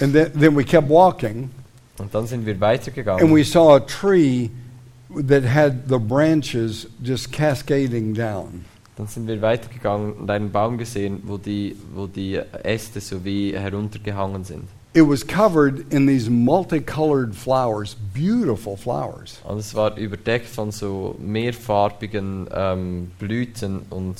[0.00, 1.50] And then, then we kept walking,
[1.98, 3.34] Und dann sind wir and weitergegangen.
[3.34, 4.50] we saw a tree
[5.26, 8.64] that had the branches just cascading down.
[8.96, 13.56] Dann sind wir weitergegangen und einen Baum gesehen, wo die, wo die Äste so wie
[13.56, 14.64] heruntergehangen sind.
[14.92, 19.40] It was covered in these multicolored flowers, beautiful flowers.
[19.44, 24.16] Und es war überdeckt von so mehrfarbigen ähm, Blüten und,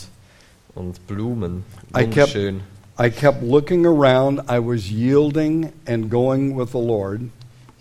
[0.74, 1.64] und Blumen.
[1.96, 2.60] I kept- Wunderschön.
[2.98, 4.40] I kept looking around.
[4.50, 7.22] I was yielding and going with the Lord.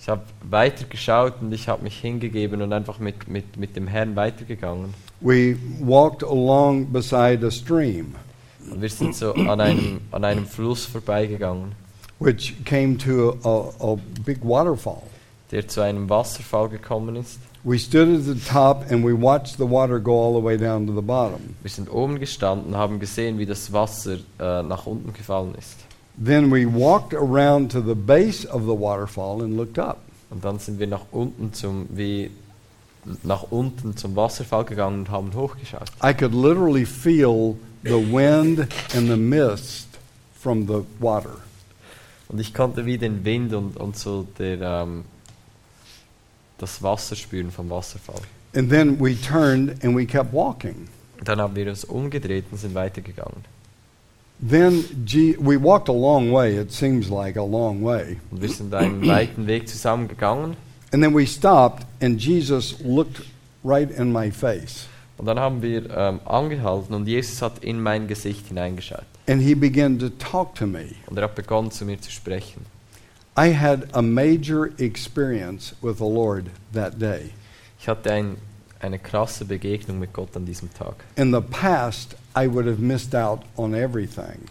[0.01, 4.15] Ich habe weitergeschaut und ich habe mich hingegeben und einfach mit, mit, mit dem Herrn
[4.15, 4.93] weitergegangen.
[5.19, 8.15] We walked along beside a stream,
[8.71, 11.73] Und wir sind so an einem, an einem Fluss vorbeigegangen,
[12.19, 15.03] which came to a, a, a big waterfall.
[15.51, 17.39] der zu einem Wasserfall gekommen ist.
[17.63, 20.87] We stood at the top and we watched the water go all the way down
[20.87, 21.55] to the bottom.
[21.61, 25.75] Wir sind oben gestanden, haben gesehen, wie das Wasser äh, nach unten gefallen ist.
[26.17, 29.99] Then we walked around to the base of the waterfall and looked up.
[30.29, 32.31] Und dann sind wir nach unten zum, wie
[33.23, 35.91] nach unten zum Wasserfall gegangen und haben hochgeschaut.
[36.03, 39.87] I could literally feel the wind and the mist
[40.33, 41.37] from the water.
[42.29, 45.03] Und ich konnte wie den Wind und, und so der, ähm,
[46.61, 48.21] das Wasser spüren vom Wasserfall.
[48.55, 50.87] And then we turned and we kept walking.
[51.23, 53.43] Dann haben wir uns umgedreht und sind weitergegangen.
[54.41, 58.17] Then G- we walked a long way, it seems like a long way.
[58.31, 60.55] Und wir sind einen weiten Weg zusammen gegangen.
[60.93, 63.21] And then we stopped and Jesus looked
[63.63, 64.87] right in my face.
[65.17, 69.03] Und dann haben wir ähm, angehalten und Jesus hat in mein Gesicht hineingeschaut.
[69.27, 70.91] And he began to talk to me.
[71.07, 72.65] Und er hat begonnen zu mir zu sprechen.
[73.37, 77.31] I had a major experience with the Lord that day.
[77.79, 78.37] Ich hatte ein,
[78.81, 80.95] eine krasse Begegnung mit Gott an diesem Tag.
[81.15, 84.45] In the past, I would have missed out on everything.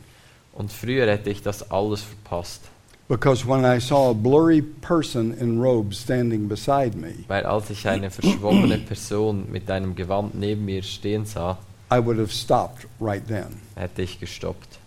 [0.55, 2.63] Und früher hätte ich das alles verpasst.
[3.09, 7.87] Because when I saw a blurry person in robes standing beside me, Weil als ich
[7.89, 11.59] eine verschwommene Person mit einem Gewand neben mir stehen sah,
[11.91, 13.61] I would have stopped right then.
[13.77, 14.79] hätte ich gestoppt.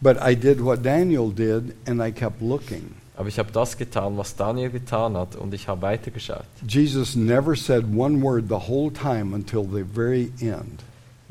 [0.00, 2.94] But I did what Daniel did, and I kept looking.
[3.16, 6.46] Aber ich habe das getan, was Daniel getan hat, und ich habe weitergeschaut.
[6.66, 10.82] Jesus never said one word the whole time until the very end.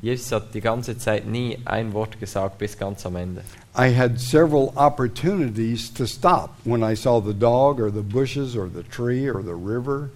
[0.02, 3.44] Jesus hat die ganze Zeit nie ein Wort gesagt bis ganz am Ende.
[3.76, 8.68] I had several opportunities to stop when I saw the dog or the bushes or
[8.68, 10.10] the tree or the river.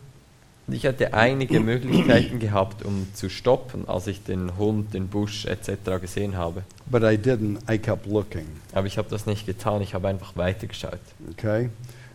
[0.67, 6.01] Ich hatte einige Möglichkeiten gehabt, um zu stoppen, als ich den Hund, den Busch etc.
[6.01, 6.63] gesehen habe.
[6.87, 7.59] But I didn't.
[7.71, 8.47] I kept looking.
[8.73, 10.99] Aber ich habe das nicht getan, ich habe einfach weitergeschaut.
[11.31, 11.69] Okay?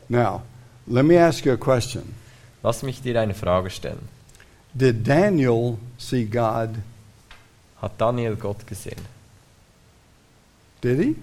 [0.08, 0.42] Now,
[0.88, 2.14] let me ask you a question.
[2.62, 4.08] Lass mich dir eine Frage stellen.
[4.74, 6.70] Did Daniel see God?
[7.80, 9.00] Hat Daniel Gott gesehen?
[10.82, 11.16] Did he?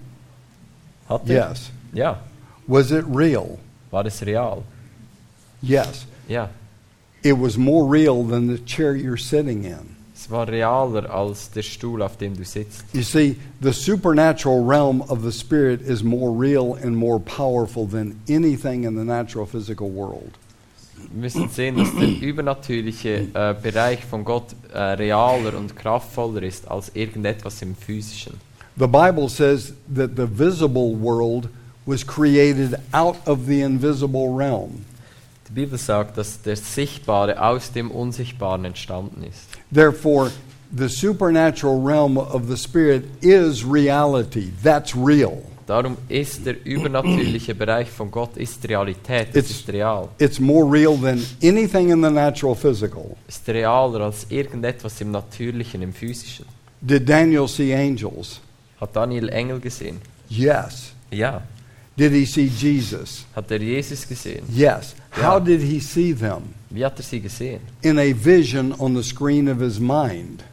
[1.08, 1.50] Hat er?
[1.50, 1.70] Yes.
[1.92, 2.20] Ja.
[2.66, 3.58] Was it real?
[3.90, 4.62] War es real?
[5.60, 6.06] Yes.
[6.26, 6.50] Ja.
[7.22, 9.96] It was more real than the chair you're sitting in.
[10.14, 12.84] Es war realer als der Stuhl, auf dem du sitzt.
[12.92, 18.20] You see, the supernatural realm of the Spirit is more real and more powerful than
[18.28, 20.32] anything in the natural physical world.
[21.12, 26.68] Wir müssen sehen, dass der übernatürliche äh, Bereich von Gott äh, realer und kraftvoller ist
[26.68, 28.34] als irgendetwas im physischen.
[28.76, 31.48] The Bible says that the visible world
[31.86, 34.84] was created out of the invisible realm.
[35.48, 39.48] Die Bibel sagt, dass der Sichtbare aus dem Unsichtbaren entstanden ist.
[39.74, 40.30] Therefore,
[40.76, 44.52] the supernatural realm of the Spirit is reality.
[44.62, 45.38] That's real.
[45.66, 50.08] Darum ist der übernatürliche Bereich von Gott ist Realität, es It's- ist real.
[50.18, 53.16] It's more real than anything in the natural physical.
[53.26, 56.46] Ist realer als irgendetwas im Natürlichen, im Physischen.
[56.80, 58.40] Did Daniel see angels?
[58.80, 60.00] Hat Daniel Engel gesehen?
[60.30, 60.92] Yes.
[61.10, 61.42] Ja.
[61.98, 63.24] Did he see Jesus?
[63.34, 64.44] Hat er Jesus gesehen?
[64.48, 64.94] Yes.
[65.16, 65.26] Yeah.
[65.30, 66.54] How did he see them?
[66.70, 67.60] Wie hat er sie gesehen?
[67.82, 70.44] In a vision on the screen of his mind.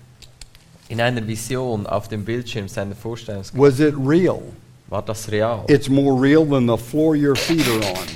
[0.90, 3.60] In einer Vision auf dem Bildschirm seiner Vorstellungskraft.
[3.62, 4.42] Was it real?
[4.90, 5.66] War das real?
[5.68, 8.08] It's more real than the floor your feet are on.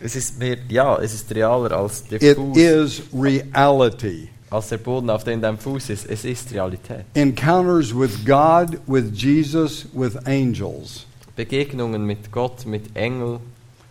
[0.00, 4.28] Es ist mehr, ja, es ist realer als der It Fuß, is reality.
[4.50, 6.06] als der Boden, auf dem dein Fuß ist.
[6.06, 7.04] Es ist Realität.
[7.14, 13.40] Encounters with God, with Jesus, with angels, Begegnungen mit Gott, mit Engel,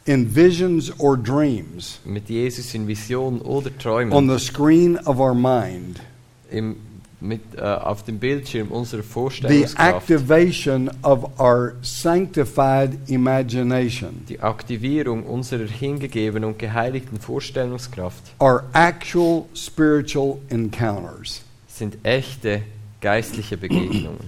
[0.05, 5.33] in visions or dreams, mit Jesus in Visionen oder on Träumen, the screen of our
[5.33, 5.99] mind.
[6.51, 6.75] im,
[7.21, 9.95] mit, äh, auf dem Bildschirm unserer The Vorstellungskraft.
[10.09, 14.23] activation of our sanctified imagination.
[14.29, 21.41] Die Aktivierung unserer hingegebenen und geheiligten Vorstellungskraft Are actual spiritual encounters.
[21.67, 22.61] sind echte
[23.01, 24.19] geistliche Begegnungen.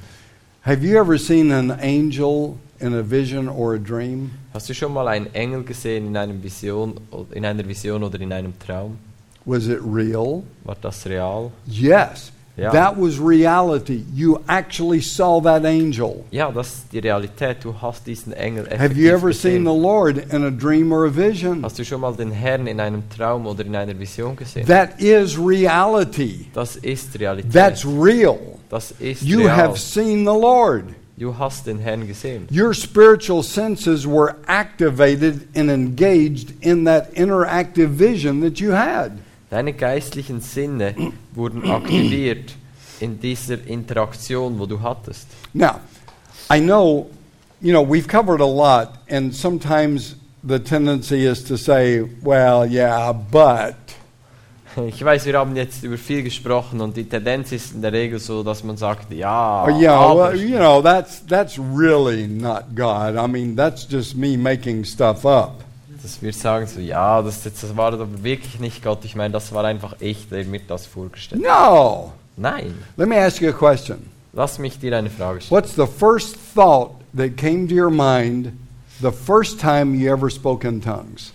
[0.63, 4.31] Have you ever seen an angel in a vision or a dream?
[4.53, 6.99] Hast du schon mal einen Engel gesehen in, einem Vision,
[7.31, 8.97] in einer Vision oder in einem Traum?
[9.45, 10.43] Was it real?
[10.65, 11.51] War das real?
[11.65, 12.31] Yes.
[12.59, 12.71] Yeah.
[12.71, 14.03] That was reality.
[14.15, 16.25] You actually saw that angel.
[16.31, 17.63] Ja, das ist die Realität.
[17.63, 21.09] Du hast diesen Engel Have you ever seen the Lord in a dream or a
[21.15, 21.63] vision?
[21.63, 24.65] Hast du schon mal den Herrn in einem Traum oder in einer Vision gesehen?
[24.65, 26.47] That is reality.
[26.53, 27.53] Das ist Realität.
[27.53, 28.39] That's real.
[28.69, 29.55] das ist You real.
[29.55, 30.85] have seen the Lord.
[31.19, 32.47] Du hast den Herrn gesehen.
[32.51, 39.17] Your spiritual senses were activated and engaged in that interactive vision that you had.
[39.49, 40.93] Deine geistlichen Sinne
[41.33, 42.53] wurden aktiviert
[42.99, 45.27] in dieser Interaktion, wo du hattest.
[45.55, 45.81] Now,
[46.51, 47.09] I know,
[47.61, 53.11] you know, we've covered a lot, and sometimes the tendency is to say, well, yeah,
[53.11, 53.86] but.
[54.85, 58.19] Ich weiß, wir haben jetzt über viel gesprochen und die Tendenz ist in der Regel
[58.19, 62.75] so, dass man sagt, ja, Or, yeah, aber, well, you know, that's, that's really not
[62.75, 63.15] God.
[63.15, 65.63] I mean, that's just me making stuff up.
[66.03, 69.03] dass wir sagen so, ja, das, jetzt, das war aber wirklich nicht Gott.
[69.03, 71.71] Ich meine, das war einfach ich, der mir das vorgestellt hat.
[71.71, 72.13] No.
[72.37, 73.97] Nein, Let me ask you a question.
[74.33, 75.59] lass mich dir eine Frage stellen.
[75.59, 78.51] What's the first thought that came to your mind
[79.01, 81.33] the first time you ever spoke in tongues?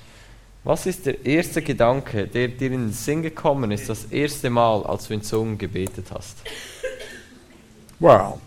[0.64, 4.84] Was ist der erste Gedanke, der dir in den Sinn gekommen ist, das erste Mal,
[4.84, 6.36] als du in Zungen gebetet hast?
[7.98, 8.38] Well,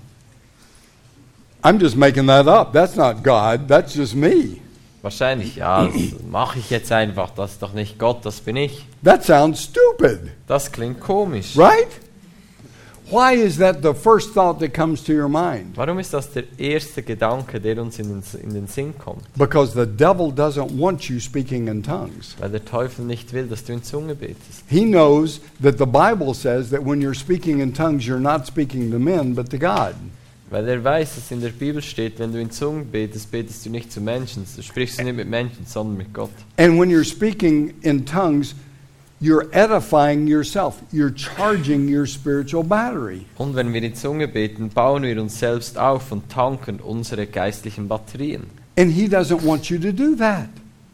[1.61, 2.71] I'm just making that up.
[2.73, 4.57] That's not God, that's just me.
[5.01, 5.93] Wahrscheinlich, ja, das
[6.29, 7.29] mache ich jetzt einfach.
[7.31, 8.85] Das ist doch nicht Gott, das bin ich.
[9.03, 11.55] That sounds stupid, Das klingt komisch.
[11.57, 11.87] right?
[13.09, 15.77] Why is that the first thought that comes to your mind?
[15.77, 19.21] Warum ist das der erste Gedanke, der uns in den, in den Sinn kommt?
[19.37, 22.35] Because the devil doesn't want you speaking in tongues.
[22.39, 24.63] Weil der Teufel nicht will, dass du in Zunge betest.
[24.67, 28.89] He knows that the Bible says that when you're speaking in tongues, you're not speaking
[28.89, 29.93] to men, but to God.
[30.49, 33.69] Weil er weiß, dass in der Bibel steht, wenn du in Zungen betest, betest du
[33.69, 34.45] nicht zu Menschen.
[34.55, 36.31] Du sprichst nicht mit Menschen, sondern mit Gott.
[36.57, 38.55] And when you're speaking in tongues,
[39.19, 40.81] you're edifying yourself.
[40.91, 43.25] You're charging your spiritual battery.
[43.37, 47.87] Und wenn wir in Zunge beten, bauen wir uns selbst auf und tanken unsere geistlichen
[47.87, 48.43] Batterien.
[48.77, 50.49] And he doesn't want you to do that.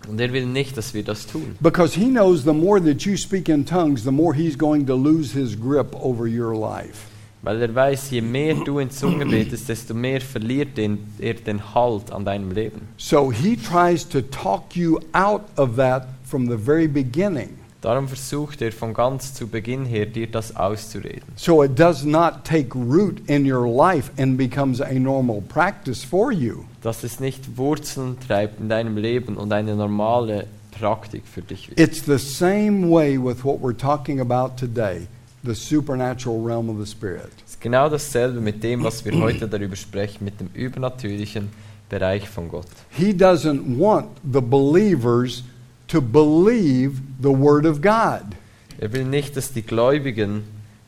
[0.08, 1.56] Und er will nicht, dass wir das tun.
[1.60, 4.96] Because he knows the more that you speak in tongues, the more he's going to
[4.96, 7.08] lose his grip over your life.
[7.44, 11.74] Weil er weiß, je mehr du in Zunge betest, desto mehr verliert den, er den
[11.74, 12.82] Halt an deinem Leben.
[12.98, 17.61] So he tries to talk you out of that from the very beginning.
[17.82, 21.24] Darum versucht er von ganz zu Beginn her, dir das auszureden.
[21.36, 26.32] So it does not take root in your life and becomes a normal practice for
[26.32, 26.66] you.
[26.84, 31.80] Dass es nicht Wurzeln treibt in deinem Leben und eine normale Praktik für dich wird.
[31.80, 35.08] It's the same way with what we're talking about today
[35.44, 37.32] the supernatural realm of the Spirit.
[37.46, 41.50] Es ist genau dasselbe mit dem, was wir heute darüber sprechen, mit dem übernatürlichen
[41.90, 42.68] Bereich von Gott.
[42.92, 45.44] He doesn't want the believers
[45.92, 48.36] to believe the Word of God.
[48.80, 50.44] Er will nicht, dass die Gläubigen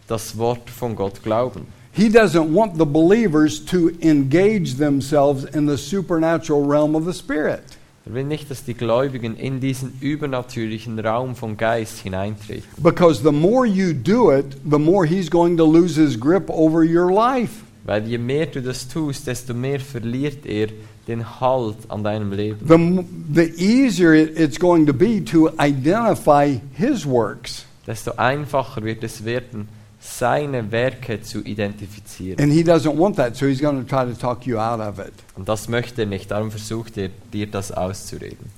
[0.08, 1.68] das Wort von Gott glauben.
[1.92, 7.78] He doesn't want the believers to engage themselves in the supernatural realm of the Spirit.
[8.06, 12.64] Er will nicht, dass die Gläubigen in diesen übernatürlichen Raum vom Geist hineintreten.
[12.82, 16.84] Because the more you do it, the more he's going to lose his grip over
[16.84, 17.62] your life.
[17.86, 20.70] Weil je mehr du das tust, desto mehr verliert er
[21.08, 22.60] den Halt an deinem Leben.
[22.68, 27.66] The, the easier it, it's going to be to identify his works.
[27.86, 29.68] Desto einfacher wird es werden,
[30.00, 32.40] seine Werke zu identifizieren.
[32.42, 35.00] And he doesn't want that, so he's going to try to talk you out of
[35.00, 35.14] it.
[35.36, 38.52] Und das möchte er nicht, darum versucht er, dir das auszureden.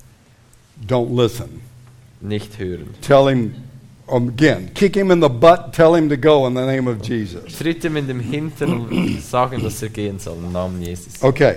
[0.86, 1.60] Don't listen.
[2.20, 2.94] Nicht hören.
[3.00, 3.54] Tell him,
[4.08, 7.56] again, kick him in the butt, tell him to go in the name of Jesus.
[7.56, 11.22] Tritt ihm in dem Hintern und sag ihm, dass er gehen soll, im Namen Jesus.
[11.22, 11.56] Okay,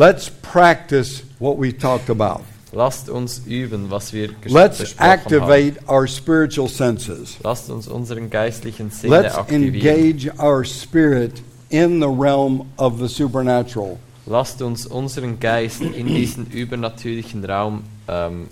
[0.00, 2.42] let's practice what we talked about.
[2.72, 5.20] Lasst uns üben, was wir Let's besprochen haben.
[5.20, 7.36] activate our spiritual senses.
[7.42, 13.98] Lasst uns unseren geistlichen Sinne Let's engage our spirit in the realm of the supernatural.
[14.26, 18.46] Lasst uns unseren Geist in diesen übernatürlichen Raum ähm,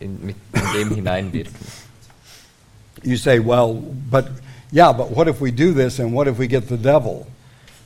[0.00, 1.54] in, mit in dem hineinwirken.
[3.04, 3.74] You say, well,
[4.10, 4.26] but
[4.72, 7.26] yeah, but what if we do this and what if we get the devil?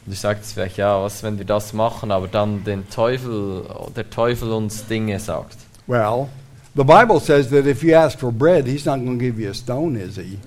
[0.06, 3.64] Und du sagst vielleicht, ja, was, wenn wir das machen, aber dann den Teufel,
[3.96, 5.56] der Teufel uns Dinge sagt.
[5.88, 6.28] Well,
[6.76, 9.50] the Bible says that if you ask for bread, he's not going to give you
[9.50, 10.38] a stone, is he?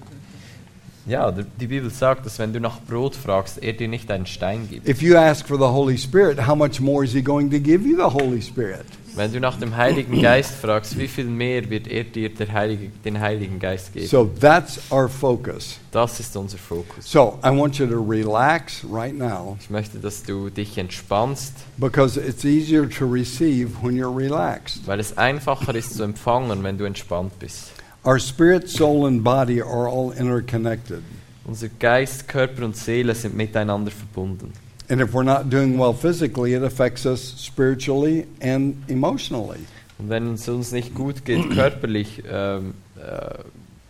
[1.06, 4.68] Ja, die Bibel sagt, dass wenn du nach Brot fragst, er dir nicht einen Stein
[4.70, 4.88] gibt.
[4.88, 7.86] If you ask for the Holy Spirit, how much more is he going to give
[7.86, 8.86] you the Holy Spirit?
[9.16, 13.20] Wenn du nach dem Heiligen Geist fragst, wie viel mehr wird er dir Heilige, den
[13.20, 14.08] Heiligen Geist geben?
[14.08, 15.80] So that's our focus.
[15.92, 17.12] Das ist unser Fokus.
[17.12, 22.20] So I want you to relax right now Ich möchte, dass du dich entspannst, because
[22.20, 24.86] it's easier to receive when you're relaxed.
[24.88, 27.72] weil es einfacher ist zu empfangen, wenn du entspannt bist.
[28.06, 31.02] Our spirit, soul, and body are all interconnected.
[31.46, 34.54] Unser Geist, Körper und Seele sind miteinander verbunden.
[34.90, 39.60] And if we're not doing well physically, it affects us spiritually and emotionally.
[40.00, 43.44] Und wenn es uns nicht gut geht, körperlich, ähm, äh,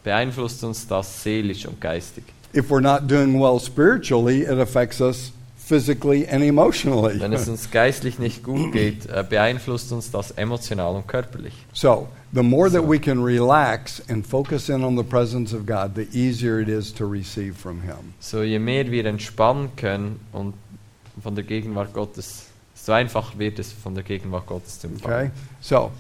[0.04, 2.26] beeinflusst uns das seelisch und geistig.
[2.54, 7.20] If we're not doing well spiritually, it affects us physically and emotionally.
[7.20, 11.54] Wenn es uns geistlich nicht gut geht, äh, beeinflusst uns das emotional und körperlich.
[11.74, 15.92] So, the more that we can relax and focus in on the presence of God,
[15.96, 18.14] the easier it is to receive from Him.
[18.20, 20.56] So je mehr wir entspannen können und
[21.22, 24.96] von der Gegenwart Gottes, so einfach wird es von der Gegenwart Gottes zu Okay?
[24.96, 25.32] empfangen.
[25.62, 25.92] So,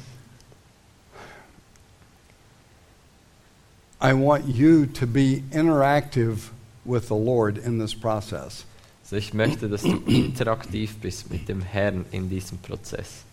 [4.02, 6.52] I want you to be interactive
[6.86, 8.66] with the Lord in this process.
[9.04, 13.24] Also ich möchte, dass du interaktiv bist mit dem Herrn in diesem Prozess.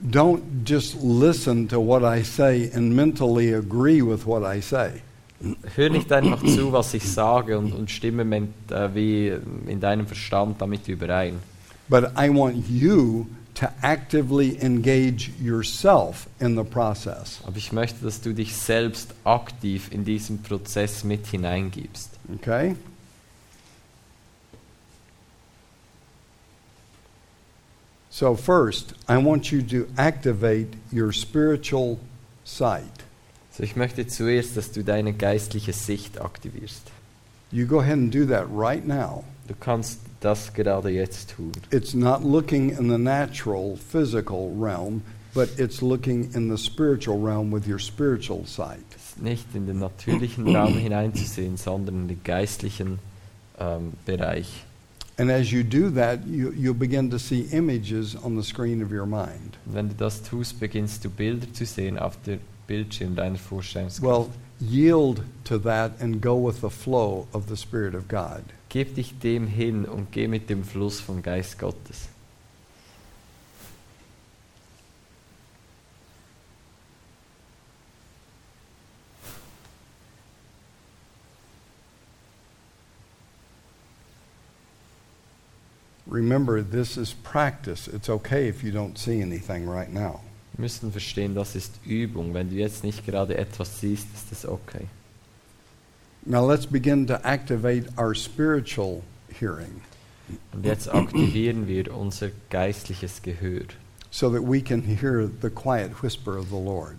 [0.00, 5.02] Don't just listen to what I say and mentally agree with what I say.
[5.74, 9.32] Hör nicht einfach zu, was ich sage und, und stimme mit, äh, wie
[9.66, 11.40] in deinem Verstand damit überein.
[11.88, 13.26] But I want you
[13.56, 17.40] to actively engage yourself in the process.
[17.46, 22.10] Aber ich möchte, dass du dich selbst aktiv in diesen Prozess mit hineingibst.
[22.34, 22.76] Okay?
[28.10, 31.98] So, first, I want you to activate your spiritual
[32.44, 32.95] sight.
[33.56, 36.82] So ich möchte zuerst, dass du deine geistliche Sicht aktivierst.
[37.50, 39.24] You go ahead and do that right now.
[39.48, 41.52] Du kannst das gerade jetzt tun.
[41.70, 45.02] It's not looking in the natural, physical realm,
[45.32, 48.84] but it's looking in the spiritual realm with your spiritual sight.
[48.94, 52.98] Es ist nicht in den natürlichen Raum hineinzusehen, sondern in den geistlichen
[53.58, 54.64] ähm, Bereich.
[55.18, 58.90] And as you do that, you, you'll begin to see images on the screen of
[58.90, 59.56] your mind.
[59.64, 64.00] Wenn du das tust, beginnst du Bilder zu sehen auf dem Bildschirm Vorstellungskraft.
[64.00, 68.44] Well, yield to that and go with the flow of the Spirit of God.
[68.68, 72.08] Gib dich dem hin und geh mit dem Fluss vom Geist Gottes.
[86.06, 87.88] Remember, this is practice.
[87.88, 90.20] It's okay if you don't see anything right now.
[90.56, 92.32] Wir müssen verstehen, das ist Übung.
[92.32, 94.86] Wenn du jetzt nicht gerade etwas siehst, ist das okay.
[96.24, 99.02] Now let's begin to activate our spiritual
[99.38, 99.82] hearing
[100.52, 103.66] Und jetzt aktivieren wir unser geistliches Gehör,
[104.10, 106.96] so that we can hear the quiet whisper of the Lord,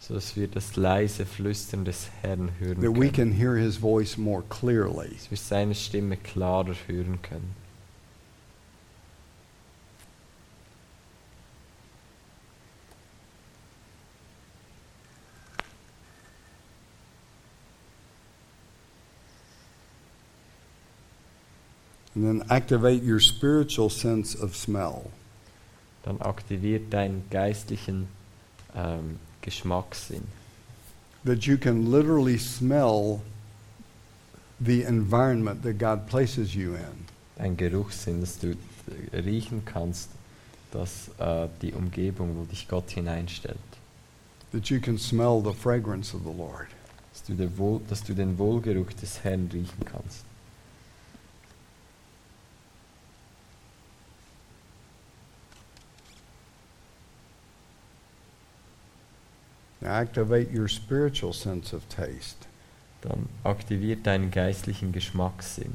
[0.00, 3.12] sodass wir das leise Flüstern des Herrn hören that we können.
[3.12, 5.10] can hear his voice more clearly.
[5.16, 7.54] Dass wir seine Stimme klarer hören können.
[22.22, 25.10] And then activate your spiritual sense of smell.
[26.04, 28.06] Dann aktiviert deinen geistlichen
[28.76, 30.28] ähm, Geschmackssinn.
[31.24, 33.22] That you can literally smell
[34.60, 37.06] the environment that God places you in.
[37.38, 38.52] Ein Geruchssinn, dass du
[39.10, 40.08] äh, riechen kannst,
[40.70, 43.58] dass äh, die Umgebung, wo dich Gott hineinstellt.
[44.52, 46.68] That you can smell the fragrance of the Lord.
[47.12, 50.24] Dass du, Wohl, dass du den Wohlgeruch des Herrn riechen kannst.
[59.84, 62.46] Activate your spiritual sense of taste.
[63.02, 65.74] Dann aktiviert deinen geistlichen Geschmackssinn.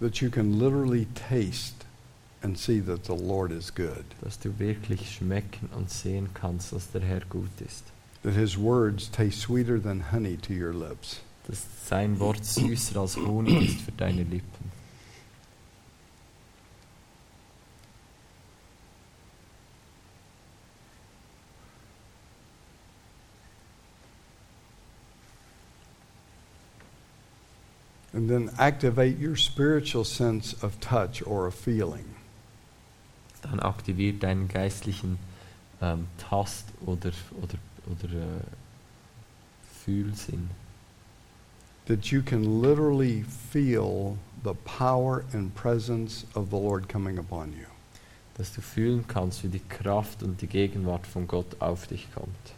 [0.00, 1.84] That you can literally taste
[2.42, 4.04] and see that the Lord is good.
[4.22, 7.84] dass du wirklich schmecken und sehen kannst, dass der Herr gut ist.
[8.22, 11.20] That his words taste sweeter than honey to your lips.
[11.46, 14.69] Dass sein Wort süßer als Honig ist für deine Lippen.
[28.20, 32.04] And then activate your spiritual sense of touch or of feeling.
[33.40, 35.18] Dann aktiviert deinen geistlichen
[35.80, 37.56] ähm, Tast- oder, oder,
[37.86, 38.42] oder äh,
[39.72, 40.50] Fühlsinn.
[41.86, 47.68] That you can literally feel the power and presence of the Lord coming upon you.
[48.36, 52.52] Dass du fühlen kannst, wie die Kraft und die Gegenwart von Gott auf dich kommt.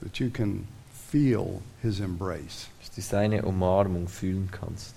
[0.00, 0.66] That you can
[1.10, 2.68] feel his embrace.
[2.80, 4.94] Dass du seine Umarmung fühlen kannst.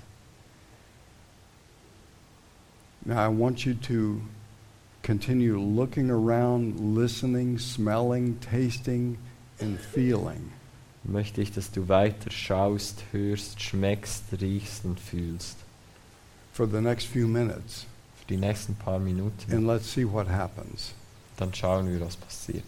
[3.03, 4.21] Now, I want you to
[5.01, 9.17] continue looking around, listening, smelling, tasting,
[9.59, 10.51] and feeling.
[11.03, 15.57] Möchte ich, dass du weiter schaust, hörst, schmeckst, riechst und fühlst.
[16.51, 17.85] for the next few minutes.
[18.17, 19.51] Für die nächsten paar Minuten.
[19.51, 20.93] And let's see what happens.
[21.37, 22.63] Dann schauen wir, was passiert.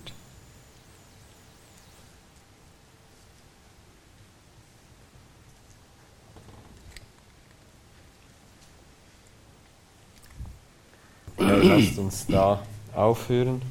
[11.38, 12.64] Ja, lasst uns da
[12.94, 13.62] aufhören.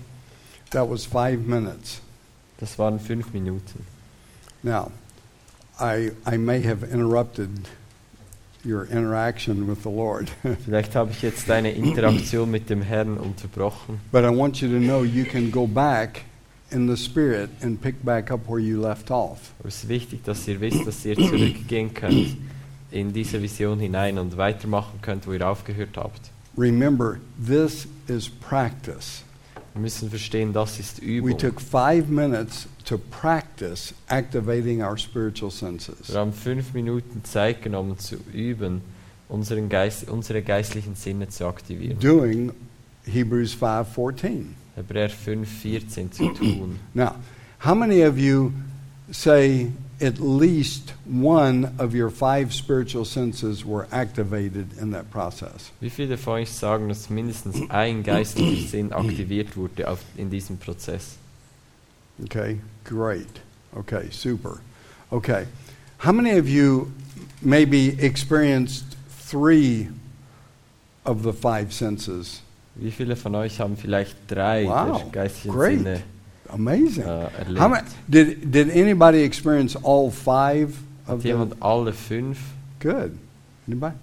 [0.70, 2.00] That was five minutes.
[2.58, 3.84] Das waren fünf Minuten.
[4.62, 4.92] Now,
[5.80, 7.68] I, I may have interrupted
[8.64, 10.30] your interaction with the Lord,
[10.64, 14.78] Vielleicht habe ich jetzt deine Interaktion mit dem Herrn unterbrochen, but I want you to
[14.78, 16.22] know you can go back
[16.70, 19.52] in the Spirit and pick back up where you left off.
[19.64, 22.36] es ist wichtig, dass ihr wisst, dass ihr zurückgehen könnt
[22.90, 26.31] in diese Vision hinein und weitermachen könnt, wo ihr aufgehört habt.
[26.56, 29.24] Remember, this is practice.
[29.74, 36.12] Wir müssen verstehen, das ist We took five minutes to practice activating our spiritual senses.
[36.12, 38.82] Wir haben fünf Minuten Zeit genommen zu üben,
[39.30, 41.98] unseren Geist, unsere geistlichen Sinne zu aktivieren.
[42.00, 42.52] Doing
[43.04, 44.54] Hebrews 5:14.
[44.74, 46.78] Hebräer 5, 14 zu tun.
[46.94, 47.14] Now,
[47.64, 48.52] how many of you
[49.10, 49.70] say
[50.02, 55.70] at least one of your five spiritual senses were activated in that process?
[55.80, 60.58] Wie viele von euch sagen, dass mindestens ein geistlicher Sinn aktiviert wurde auf, in diesem
[60.58, 61.16] Prozess?
[62.24, 63.40] Okay, great.
[63.74, 64.60] Okay, super.
[65.10, 65.46] Okay,
[65.98, 66.92] how many of you
[67.40, 68.96] maybe experienced
[69.30, 69.88] three
[71.04, 72.42] of the five senses?
[72.74, 75.78] Wie viele von euch haben vielleicht drei Wow, der geistlichen great.
[75.78, 76.02] Sinne
[76.52, 77.04] Amazing.
[77.04, 77.28] äh,
[77.58, 80.76] How many, did, did anybody experience all five
[81.08, 81.38] of them?
[81.38, 82.38] jemand alle fünf?
[82.78, 83.16] Good.
[83.66, 83.94] Anybody?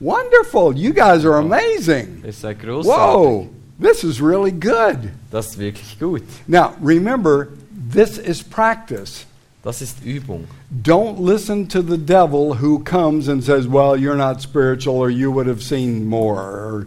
[0.00, 0.76] Wonderful.
[0.76, 2.22] You guys are amazing.
[2.24, 2.84] Ihr seid großartig.
[2.86, 3.48] Whoa,
[3.80, 5.10] this is really good.
[5.30, 6.22] Das ist wirklich gut.
[6.46, 7.48] Now, remember,
[7.90, 9.24] this is practice.
[9.62, 10.46] Das ist Übung.
[10.82, 15.30] Don't listen to the devil who comes and says, Well, you're not spiritual, or you
[15.30, 16.86] would have seen more, or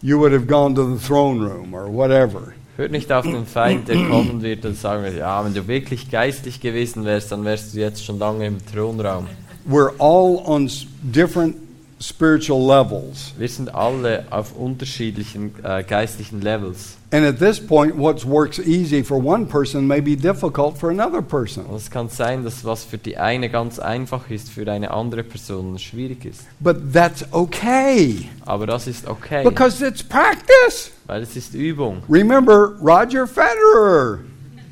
[0.00, 2.54] you would have gone to the throne room, or whatever.
[2.76, 6.10] Hört nicht auf den Feind, der kommen wird und sagen wird, ja, wenn du wirklich
[6.10, 9.26] geistlich gewesen wärst, dann wärst du jetzt schon lange im Thronraum.
[9.68, 10.70] We're all on
[11.02, 11.56] different
[12.00, 13.32] spiritual levels.
[13.38, 16.96] Wir sind alle auf unterschiedlichen äh, geistlichen Levels.
[17.10, 21.22] And at this point, what works easy for one person may be difficult for another
[21.22, 21.64] person.
[21.64, 25.22] Und es kann sein, dass was für die eine ganz einfach ist, für eine andere
[25.22, 26.42] Person schwierig ist.
[26.60, 30.90] But that's okay Aber das ist okay, because it's practice.
[31.06, 32.02] Weil es ist Übung.
[32.08, 34.20] Remember Roger Federer,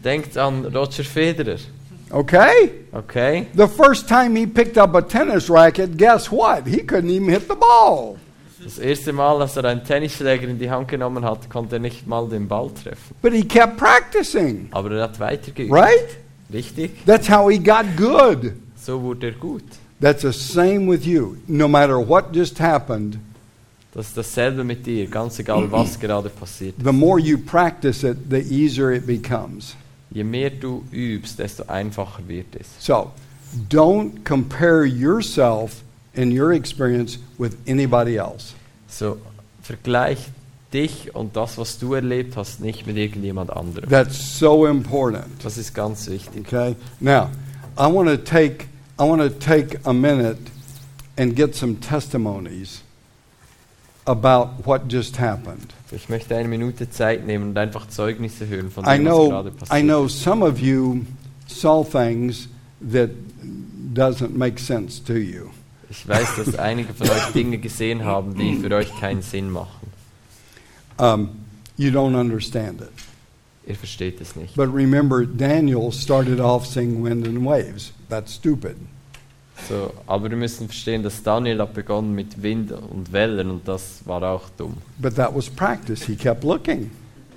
[0.05, 1.59] Denkt an Roger Federer,
[2.11, 2.71] okay?
[2.93, 3.47] okay?
[3.55, 6.67] The first time he picked up a tennis racket, guess what?
[6.67, 8.17] He couldn't even hit the ball.
[8.63, 12.07] Das erste Mal, als er einen Tennisschläger in die Hand genommen hat, konnte er nicht
[12.07, 13.15] mal den Ball treffen.
[13.21, 15.71] But he kept practicing, Aber er hat weitergeübt.
[15.73, 16.19] right?
[16.53, 17.05] Richtig?
[17.05, 18.53] That's how he got good.
[18.77, 19.63] So wurde er gut.
[20.01, 21.37] That's the same with you.
[21.47, 23.19] No matter what just happened,
[23.95, 26.75] Das ist dasselbe mit dir, ganz egal was gerade passiert.
[26.83, 29.77] the more you practice it, the easier it becomes.
[30.11, 32.67] Je mehr du übst, desto einfacher wird es.
[32.79, 33.13] So,
[33.71, 35.83] don't compare yourself
[36.17, 38.55] and your experience with anybody else.
[38.89, 39.19] So,
[39.63, 40.19] vergleich
[40.73, 43.89] dich und das, was du erlebt hast, nicht mit irgendjemand anderem.
[43.89, 45.27] That's so important.
[45.45, 46.47] Das ist ganz wichtig.
[46.47, 46.75] Okay?
[47.01, 47.31] Now,
[47.79, 48.67] I want to take
[48.99, 50.39] I want to take a minute
[51.17, 52.83] and get some testimonies
[54.07, 55.73] about what just happened.
[55.91, 59.29] Ich möchte eine Minute Zeit nehmen und einfach Zeugnisse hören von I dem, was know
[59.29, 61.03] gerade I know some of you
[61.47, 62.49] saw things
[62.81, 63.11] that
[63.95, 65.51] doesn't make sense to you.
[65.89, 69.93] Ich weiß, dass einige von euch Dinge gesehen haben, die für euch keinen Sinn machen.
[70.99, 71.29] Um,
[71.77, 72.91] you don't understand it.
[73.67, 74.57] Ihr versteht es nicht.
[74.57, 77.93] But remember, Daniel started off seeing wind and waves.
[78.09, 78.77] That's stupid.
[79.69, 84.01] So, aber wir müssen verstehen, dass Daniel hat begonnen mit Wind und Wellen und das
[84.05, 84.77] war auch dumm.
[84.99, 86.05] But that was practice.
[86.05, 86.91] He kept looking.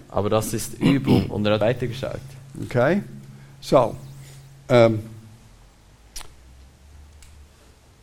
[0.09, 2.20] Aber das ist Übung und er hat weitergeschaut.
[2.63, 3.03] Okay?
[3.61, 3.95] So,
[4.70, 4.99] um,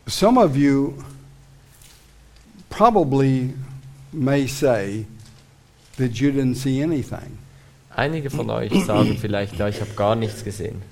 [0.06, 0.94] some of you
[2.70, 3.54] probably
[4.12, 5.06] may say
[5.96, 7.38] that you didn't see anything.
[7.96, 10.82] Einige von euch sagen vielleicht, ja, ich habe gar nichts gesehen.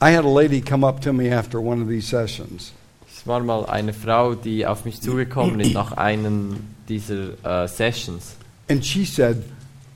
[0.00, 2.72] I had a lady come up to me after one of these sessions,
[3.10, 8.36] Es war mal eine Frau, die auf mich zugekommen ist nach einem dieser äh, Sessions.
[8.68, 9.42] and she said,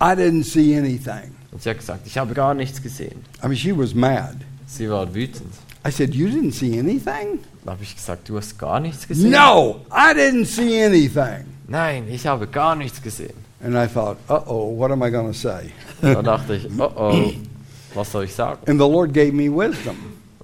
[0.01, 1.35] I didn't see anything.
[1.53, 3.25] Und sie hat gesagt, ich habe gar nichts gesehen.
[3.43, 4.37] I mean, she was mad.
[4.67, 5.53] Sie war wütend.
[5.87, 7.41] I said, You didn't see anything?
[7.65, 9.31] Dann habe ich gesagt, du hast gar nichts gesehen?
[9.31, 11.45] No, I didn't see anything.
[11.69, 13.35] Nein, ich habe gar nichts gesehen.
[13.63, 15.71] And I thought, uh oh, what am I going to say?
[16.01, 17.33] Da dachte ich, oh oh,
[17.95, 18.61] was soll ich sagen?
[18.67, 19.97] And the Lord gave me wisdom.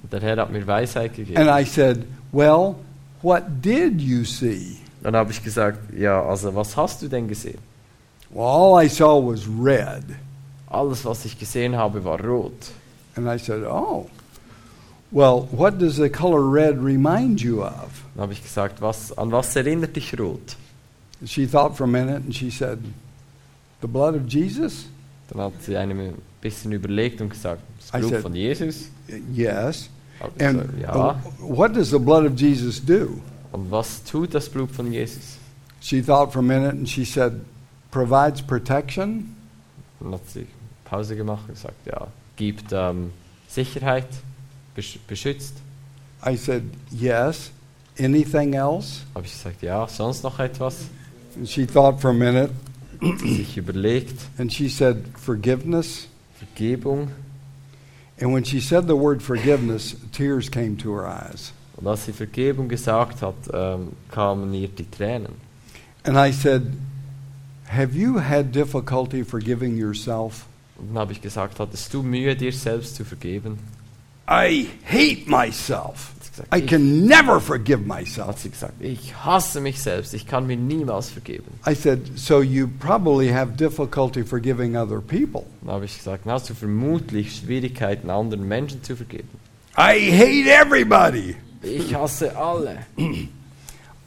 [0.03, 1.49] Und der Herr hat mir Weisheit And.
[1.49, 2.77] I said, Well,
[3.23, 4.79] what did you see?
[5.03, 7.59] Dann habe ich gesagt, ja, also was hast du denn gesehen?
[8.31, 10.05] Well, all I saw was red.
[10.69, 12.73] Alles, was ich gesehen habe, war rot.
[13.17, 14.11] And I said, Oh,
[15.11, 18.05] well, what does the color red remind you of?
[18.15, 20.57] Dann habe ich gesagt, was, an was erinnert dich rot?
[21.25, 22.79] She thought for a minute and she said,
[23.81, 24.87] The blood of Jesus?
[25.29, 26.15] Dann hat sie ein
[26.47, 28.89] bisschen überlegt und gesagt, das Blut said- von Jesus?
[29.33, 29.89] Yes.
[30.21, 31.23] And gesagt, uh, ja.
[31.41, 33.21] what does the blood of Jesus do?
[33.53, 35.39] Und was tut das Blut von Jesus?
[35.81, 37.33] She thought for a minute and she said,
[37.91, 39.35] Provides protection?
[40.01, 40.47] Dann hat sie
[40.85, 43.13] Pause gemacht und gesagt, ja, gibt ähm,
[43.49, 44.09] Sicherheit,
[44.75, 45.55] besch beschützt.
[46.25, 47.51] I said, Yes.
[47.99, 49.01] Anything else?
[49.15, 50.87] Habe ich gesagt, ja, sonst noch etwas?
[51.37, 52.51] And she thought for a minute
[53.19, 56.09] Sich überlegt, and she said, Forgiveness.
[56.55, 57.11] Vergebung.
[58.19, 61.53] And when she said the word forgiveness, tears came to her eyes.
[61.77, 65.35] Und als sie Vergebung gesagt hat, ähm, kamen ihr die Tränen.
[66.05, 66.63] And I said,
[67.69, 70.47] Have you had difficulty forgiving yourself?
[70.79, 73.59] Und dann habe ich gesagt, hattest du Mühe, dir selbst zu vergeben?
[74.29, 76.13] I hate myself.
[76.39, 78.39] Hat I can never forgive hat myself.
[78.39, 81.47] sie gesagt, ich hasse mich selbst, ich kann mir niemals vergeben.
[81.67, 85.45] I said, So you probably have difficulty forgiving other people.
[85.63, 89.29] Dann habe ich gesagt, hast du vermutlich Schwierigkeiten, anderen Menschen zu vergeben.
[89.79, 91.37] I hate everybody.
[91.63, 92.87] Ich hasse alle.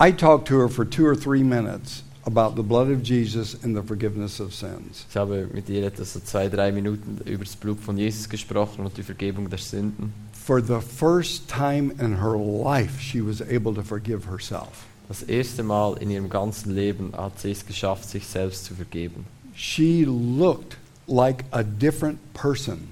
[0.01, 3.75] I talked to her for two or three minutes about the blood of Jesus and
[3.75, 5.05] the forgiveness of sins.
[5.09, 8.85] Ich habe mit ihr etwa so zwei, drei Minuten über das Blut von Jesus gesprochen
[8.85, 10.13] und die Vergebung der Sünden.
[10.31, 14.85] For the first time in her life, she was able to forgive herself.
[15.07, 19.25] Das erste Mal in ihrem ganzen Leben hat sie es geschafft, sich selbst zu vergeben.
[19.55, 20.77] She looked
[21.07, 22.89] like a different person.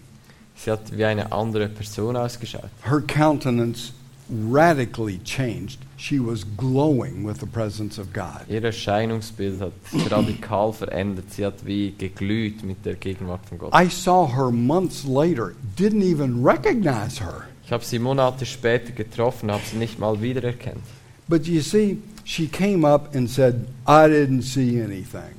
[0.55, 2.69] Sie hat wie eine andere Person ausgeschaut.
[2.83, 3.93] Her countenance
[4.29, 5.79] radically changed.
[5.97, 8.45] She was glowing with the presence of God.
[8.49, 11.31] Ihr Erscheinungsbild hat sich radikal verändert.
[11.31, 13.73] Sie hat wie geglüht mit der Gegenwart von Gott.
[13.73, 17.47] I saw her months later, didn't even recognize her.
[17.65, 20.83] Ich habe sie Monate später getroffen, habe sie nicht mal wiedererkannt.
[21.27, 25.35] But you see, she came up and said, I didn't see anything.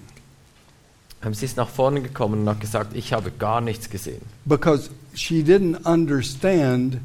[1.24, 4.22] Ähm, Sie ist nach vorne gekommen und hat gesagt, ich habe gar nichts gesehen.
[4.44, 6.98] Because she didn't understand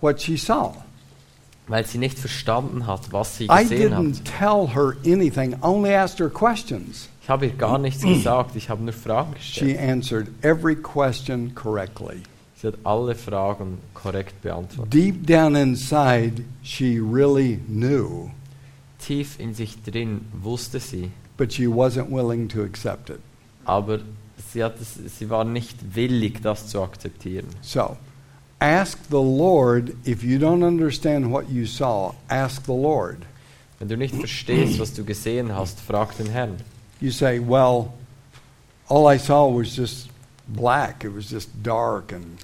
[0.00, 0.83] what she saw.
[1.66, 4.02] Weil sie nicht verstanden hat, was sie I gesehen hat.
[4.04, 7.08] didn't tell her anything, only asked her questions.
[7.22, 9.80] Ich habe ihr gar nichts gesagt, ich habe nur Fragen She gestellt.
[9.80, 12.22] answered every question correctly.
[12.56, 14.92] Sie hat alle Fragen korrekt beantwortet.
[14.92, 18.30] Deep down inside, she really knew,
[18.98, 23.20] Tief in sich drin wusste sie, but she wasn't willing to accept it.
[23.64, 24.00] aber
[24.52, 27.46] sie, hat es, sie war nicht willig, das zu akzeptieren.
[27.62, 27.96] So,
[28.60, 32.14] Ask the Lord if you don't understand what you saw.
[32.30, 33.18] Ask the Lord.
[33.78, 36.58] Wenn du nicht verstehst, was du gesehen hast, frag den Herrn.
[37.00, 37.92] You say, "Well,
[38.88, 40.08] all I saw was just
[40.48, 41.04] black.
[41.04, 42.38] It was just dark and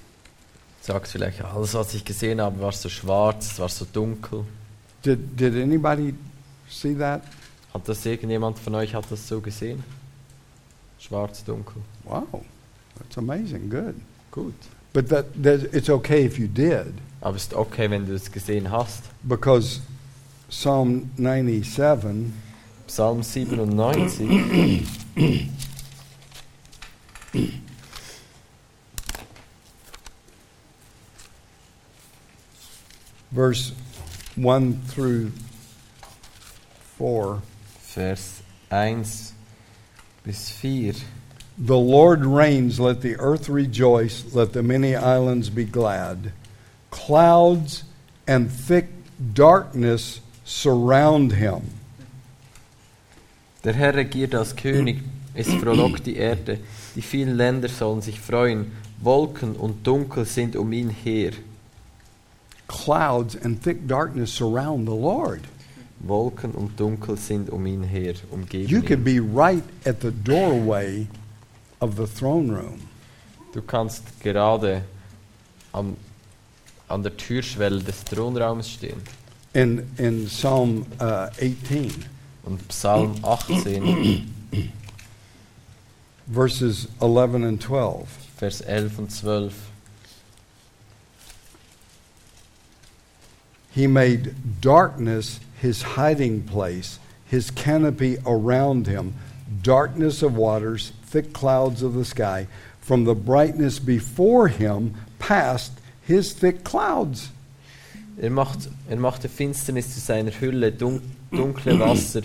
[0.81, 4.45] Sagst vielleicht, alles, was ich gesehen habe, war so schwarz, es war so dunkel.
[5.03, 6.13] did did anybody
[6.67, 7.21] see that?
[7.73, 9.83] Hat das irgendjemand von euch hat das so gesehen?
[10.99, 11.81] Schwarz, dunkel.
[12.03, 12.43] Wow.
[12.97, 13.69] That's amazing.
[13.69, 13.95] Good.
[14.31, 14.53] Gut.
[14.93, 18.31] But that, that it's okay if you did Aber es ist okay, wenn du es
[18.31, 19.03] gesehen hast.
[19.27, 19.79] because
[20.49, 22.33] Psalm 97
[22.87, 24.77] Psalm 97,
[33.31, 33.73] verse
[34.35, 35.31] 1 through
[36.97, 37.41] 4
[37.79, 39.33] Vers 1
[40.23, 40.95] bis 4.
[41.57, 46.31] The Lord reigns, let the earth rejoice, let the many islands be glad.
[46.89, 47.83] Clouds
[48.27, 48.87] and thick
[49.33, 51.61] darkness surround him.
[53.63, 55.01] Der Herr regiert als König,
[55.35, 56.59] es frohlockt die Erde,
[56.95, 58.71] die vielen Länder sollen sich freuen,
[59.01, 61.31] Wolken und Dunkel sind um ihn her.
[62.67, 65.41] Clouds and thick darkness surround the Lord.
[65.99, 71.07] Wolken und Dunkel sind um ihn her, umgeben You could be right at the doorway
[71.81, 72.87] of the throne room.
[73.53, 74.83] Du kannst gerade
[75.73, 75.97] am,
[76.87, 79.01] an der Türschwelle des Thronraumes stehen.
[79.53, 82.05] In, in Psalm uh, 18,
[82.43, 84.33] Und Psalm 18,
[86.27, 88.07] verses 11 and 12.
[88.37, 89.53] Vers 11 und 12.
[93.71, 99.13] He made darkness his hiding place, his canopy around him,
[99.61, 102.47] darkness of waters, thick clouds of the sky.
[102.79, 105.73] From the brightness before him passed
[106.07, 107.29] his thick clouds.
[108.17, 111.01] Er, macht, er machte Finsternis zu seiner Hülle, dun
[111.31, 112.21] dunkle Wasser,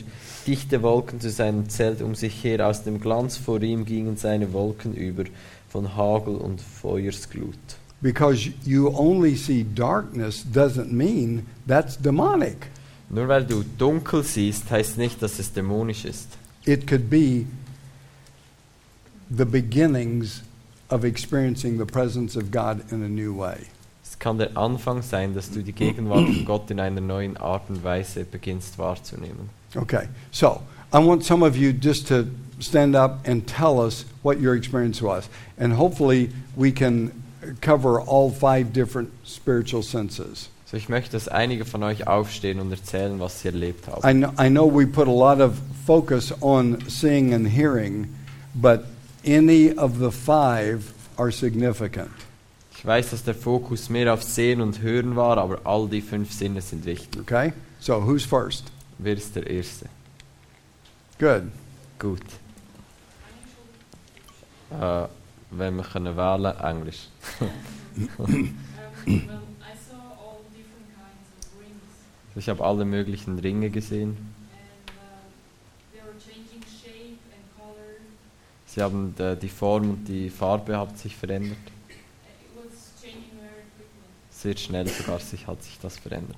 [0.47, 2.67] dichte Wolken zu seinem Zelt um sich her.
[2.67, 5.25] Aus dem Glanz vor ihm gingen seine Wolken über,
[5.69, 7.59] von Hagel und Feuersglut.
[8.03, 12.69] Because you only see darkness doesn't mean that's demonic.
[13.09, 16.29] Nur weil du dunkel siehst, heißt nicht, dass es dämonisch ist.
[16.65, 17.47] It could be
[19.31, 20.43] the beginnings
[20.91, 23.67] of experiencing the presence of God in a new way.
[24.05, 27.69] Es kann der Anfang sein, dass du die Gegenwart von Gott in einer neuen Art
[27.69, 29.51] und Weise beginnst wahrzunehmen.
[29.75, 30.63] Okay, so
[30.93, 32.27] I want some of you just to
[32.61, 35.29] stand up and tell us what your experience was.
[35.59, 37.11] And hopefully we can
[37.61, 40.49] cover all five different spiritual senses.
[40.67, 44.03] So, ich möchte, dass einige von euch aufstehen und erzählen, was sie erlebt haben.
[44.05, 48.09] I know, I know we put a lot of focus on seeing and hearing,
[48.55, 48.85] but
[49.27, 52.11] any of the five are significant.
[52.77, 56.33] Ich weiß, dass der Fokus mehr auf Sehen und Hören war, aber all die fünf
[56.33, 57.21] Sinne sind wichtig.
[57.21, 57.53] Okay?
[57.81, 58.71] So who's first?
[58.99, 59.87] Wer ist der Erste?
[61.19, 61.45] Good.
[61.99, 62.21] Gut.
[64.71, 65.07] Äh,
[65.51, 67.09] wenn wir können wählen, Englisch.
[72.37, 74.19] Ich habe alle möglichen Ringe gesehen.
[74.19, 75.17] and um,
[75.95, 77.97] they were changing shape and color.
[78.77, 81.57] Sie haben äh, die Form und die Farbe hat sich verändert.
[84.29, 86.37] Sehr schnell sogar sich hat sich das verändert.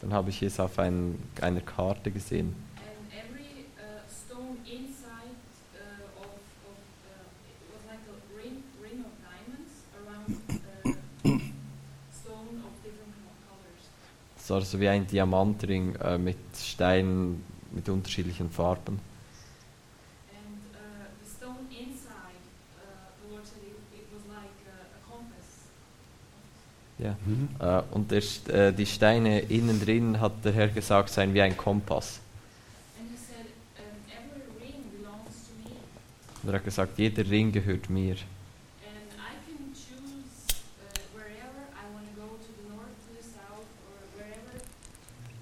[0.00, 2.54] Dann habe ich es auf ein, einer Karte gesehen.
[3.12, 4.10] every uh,
[14.50, 19.00] war so wie ein Diamantring äh, mit Steinen mit unterschiedlichen Farben.
[20.44, 22.42] And uh, the stone inside,
[22.76, 25.72] uh, the Lord said it, it was like a, a compass.
[26.98, 27.16] Ja.
[27.26, 27.48] Mhm.
[27.58, 31.56] Äh, und der, äh, die Steine innen drin, hat der Herr gesagt, seien wie ein
[31.56, 32.20] Kompass.
[33.00, 33.46] And he said,
[34.08, 35.74] every ring belongs to me,
[36.42, 38.14] Und er hat gesagt, jeder Ring gehört mir.
[38.14, 40.86] and I can choose uh,
[41.16, 44.54] wherever I want to go to the north, to the south, or wherever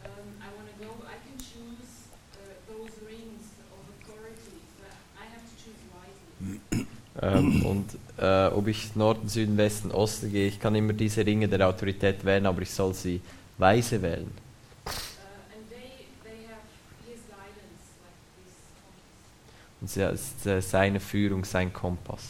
[0.08, 0.88] um, I want to go.
[1.04, 6.86] I can choose uh, those rings of authority, but I have to choose wisely.
[7.20, 7.86] Ähm, und
[8.22, 12.24] äh, ob ich Norden, Süden, Westen, Osten gehe, ich kann immer diese Ringe der Autorität
[12.24, 13.20] wählen, aber ich soll sie
[13.58, 14.30] weise wählen.
[19.80, 22.22] Und sie, es ist äh, seine Führung, sein Kompass.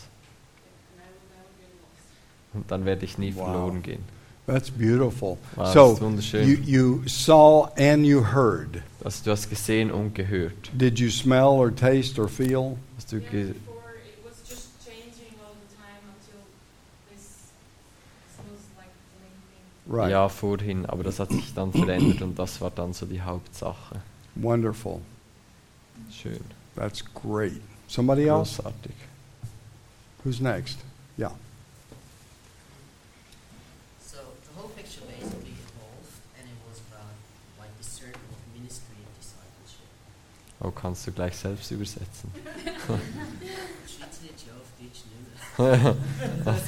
[2.55, 3.45] Und dann werde ich nie Wow.
[3.45, 4.05] verloren gehen.
[4.47, 5.39] That's beautiful.
[5.55, 6.49] Wow, das ist so wunderschön.
[6.49, 8.83] you, you saw and you heard.
[9.05, 10.71] Also, du hast gesehen und gehört.
[10.73, 12.77] Did you smell or taste or feel?
[12.97, 16.43] Hast du Yeah, ge before it was just changing all the time until
[17.15, 17.53] this
[19.93, 20.11] Right.
[20.11, 24.01] Ja, vorhin, aber das hat sich dann verändert und das war dann so die Hauptsache.
[24.35, 25.03] Wonderful.
[26.11, 26.41] Schön,
[26.75, 27.61] That's great.
[27.89, 28.55] Somebody else?
[28.57, 28.95] großartig.
[30.25, 30.79] Who's next?
[31.19, 31.33] Yeah.
[34.03, 34.17] So
[34.49, 37.13] the whole picture basically evolved, and it was about
[37.59, 39.89] like the circle of ministry and discipleship.
[40.63, 42.31] Oh, kannst du gleich selbst übersetzen?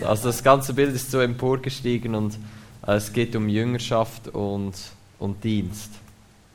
[0.04, 2.38] Also das ganze Bild ist so emporgestiegen und
[2.86, 4.74] es geht um Jüngerschaft und,
[5.18, 5.90] und Dienst.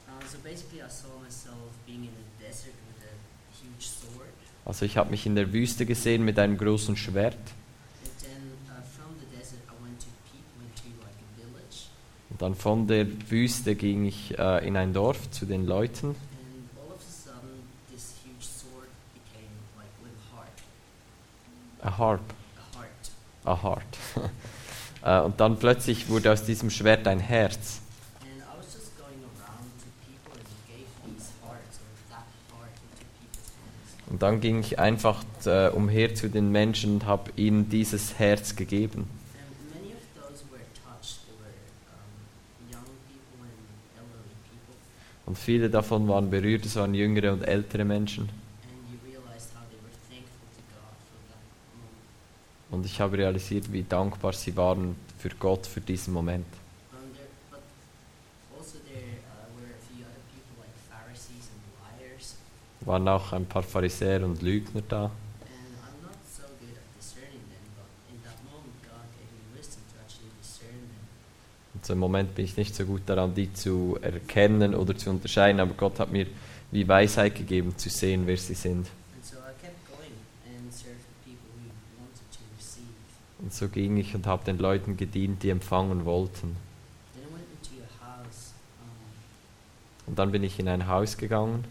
[0.08, 1.56] Uh, so basically, I saw myself
[1.88, 4.30] being in a desert with a huge sword,
[4.66, 9.38] Also ich habe mich in der Wüste gesehen mit einem großen Schwert uh, from the
[9.38, 11.90] desert, I went to people into like a village,
[12.30, 16.16] und dann von der Wüste ging ich äh, in ein Dorf zu den Leuten and
[16.78, 20.62] all of a sudden, this huge sword became like with a heart,
[21.82, 22.34] a harp,
[23.46, 23.98] a heart.
[24.16, 24.32] a heart.
[25.04, 27.82] Äh, und dann plötzlich wurde aus diesem Schwert ein Herz.
[34.10, 38.56] Und dann ging ich einfach äh, umher zu den Menschen und habe ihnen dieses Herz
[38.56, 39.08] gegeben.
[45.30, 48.24] Und viele davon waren berührt, es waren jüngere und ältere Menschen.
[48.24, 48.32] And
[48.90, 51.38] you realized how they were thankful to God for that
[51.78, 52.02] moment.
[52.72, 56.46] Und ich habe realisiert, wie dankbar sie waren für Gott für diesen Moment.
[58.56, 58.82] Also uh.
[62.86, 65.12] Waren auch ein paar Pharisäer und Lügner da.
[71.80, 75.10] Und so im Moment bin ich nicht so gut daran, die zu erkennen oder zu
[75.10, 76.28] unterscheiden, aber Gott hat mir
[76.72, 78.88] wie Weisheit gegeben, zu sehen, wer sie sind.
[79.16, 80.12] And so I kept going
[80.46, 82.92] and served the people who wanted to receive.
[83.40, 86.56] Und so ging ich und habe den Leuten gedient, die empfangen wollten.
[90.08, 91.64] Und dann bin ich in ein Haus gegangen.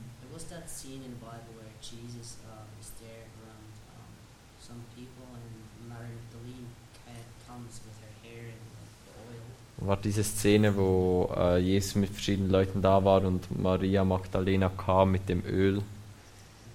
[9.80, 15.12] War diese Szene, wo äh, Jesus mit verschiedenen Leuten da war und Maria Magdalena kam
[15.12, 15.76] mit dem Öl.
[15.76, 15.84] And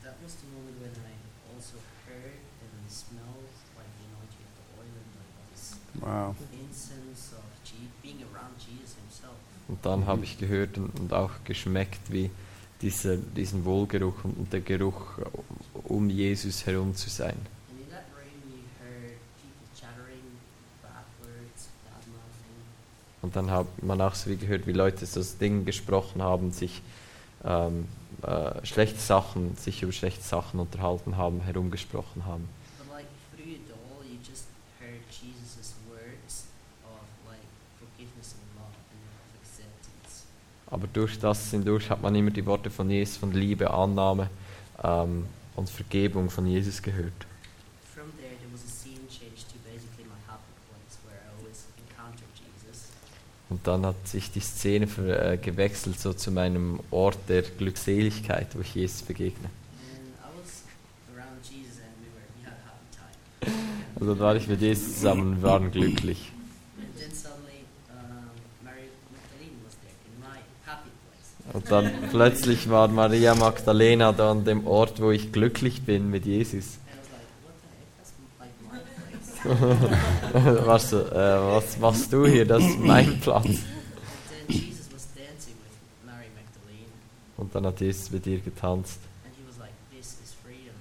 [0.03, 1.13] that was the moment when I
[1.53, 1.77] also
[2.07, 3.45] heard and smelled
[3.77, 6.35] like the anointing of the oil and like this Wow.
[9.69, 12.29] Und dann habe ich gehört und, und auch geschmeckt, wie
[12.81, 15.01] dieser, diesen Wohlgeruch und, der Geruch,
[15.85, 17.37] um Jesus herum zu sein.
[23.21, 26.51] Und dann hat man auch so wie gehört, wie Leute so das Ding gesprochen haben,
[26.51, 26.81] sich
[27.45, 27.87] ähm,
[28.21, 32.49] äh, schlechte Sachen, sich über schlechte Sachen unterhalten haben, herumgesprochen haben.
[32.77, 34.45] But like through it all, you just
[34.79, 36.47] heard Jesus' words
[36.83, 37.47] of like
[37.79, 40.27] forgiveness and love and of acceptance.
[40.73, 44.29] Aber durch das hindurch hat man immer die Worte von Jesus, von Liebe, Annahme
[44.83, 47.13] ähm, und Vergebung von Jesus gehört.
[53.49, 58.47] Und dann hat sich die Szene ver, äh, gewechselt so zu meinem Ort der Glückseligkeit,
[58.55, 59.51] wo ich Jesus begegne.
[63.95, 66.31] Also da war ich mit Jesus zusammen und wir waren glücklich.
[66.77, 68.31] And then suddenly, um,
[68.63, 71.32] Mary Magdalene was there in my happy place.
[71.51, 76.25] Und dann plötzlich war Maria Magdalena da an dem Ort, wo ich glücklich bin mit
[76.25, 76.77] Jesus.
[79.43, 82.45] Was äh, was machst du hier?
[82.45, 83.45] Das ist mein Platz.
[87.35, 88.99] Und dann hat Jesus mit ihr getanzt.
[89.25, 90.73] and he was like, "This is freedom.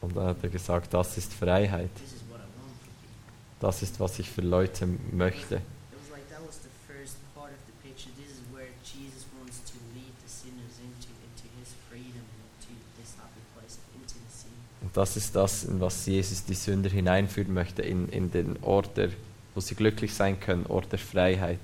[0.00, 1.94] Und dann hat er gesagt, das ist Freiheit.
[1.94, 5.56] This is what I want for people." Das ist, was ich für Leute möchte.
[5.56, 5.62] It
[6.02, 8.10] was like that was the first part of the picture.
[8.18, 13.14] This is where Jesus wants to lead the sinners into into His freedom, into this
[13.14, 14.50] happy place of intimacy.
[14.90, 18.96] Und das ist das, in was Jesus die Sünder hineinführen möchte, in, in den Ort,
[18.96, 19.10] der,
[19.54, 21.60] wo sie glücklich sein können, Ort der Freiheit.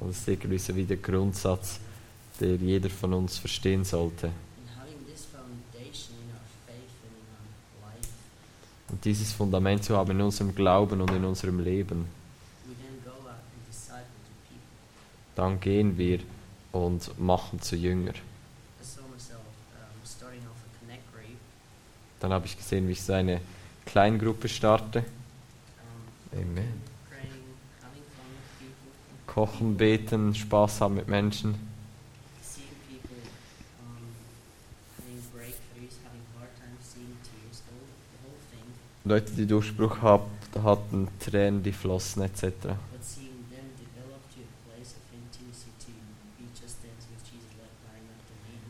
[0.00, 1.78] Und das ist irgendwie so wie der Grundsatz,
[2.40, 4.30] der jeder von uns verstehen sollte.
[8.88, 12.06] Und dieses Fundament zu haben in unserem Glauben und in unserem Leben,
[15.34, 16.20] dann gehen wir
[16.72, 18.14] und machen zu Jünger.
[22.20, 23.40] Dann habe ich gesehen, wie ich so eine
[23.84, 25.04] Kleingruppe starte.
[26.32, 26.80] Amen.
[29.26, 31.54] Kochen, beten, Spaß haben mit Menschen.
[39.04, 42.40] Leute, die Durchbruch hatten, Tränen, die flossen etc.
[42.40, 45.90] But seeing them develop to a place of intimacy to
[46.38, 48.62] be just dancing with Jesus like Mary Magdalene.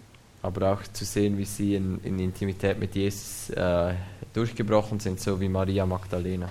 [0.42, 3.94] Aber auch zu sehen, wie sie in, in Intimität mit Jesus äh,
[4.32, 6.50] durchgebrochen sind, so wie Maria Magdalena.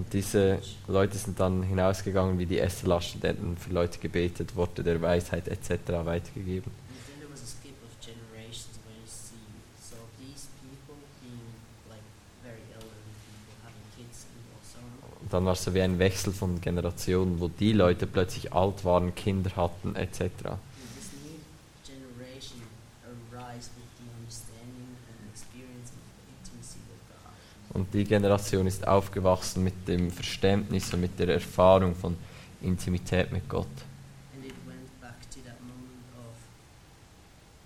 [0.00, 0.58] Und diese
[0.88, 5.70] Leute sind dann hinausgegangen wie die SLA-Studenten, für Leute gebetet, Worte der Weisheit etc.
[6.04, 6.72] weitergegeben.
[6.72, 9.44] And then there was a skip of generations where you see
[9.76, 11.52] so these people being
[11.92, 12.00] like
[12.42, 14.80] very elderly people having kids and also
[15.19, 15.19] on.
[15.30, 18.84] Und dann war es so wie ein Wechsel von Generationen, wo die Leute plötzlich alt
[18.84, 20.24] waren, Kinder hatten etc.
[27.72, 32.16] Und die Generation ist aufgewachsen mit dem Verständnis und mit der Erfahrung von
[32.60, 33.68] Intimität mit Gott.
[34.34, 36.34] And it went back to that moment of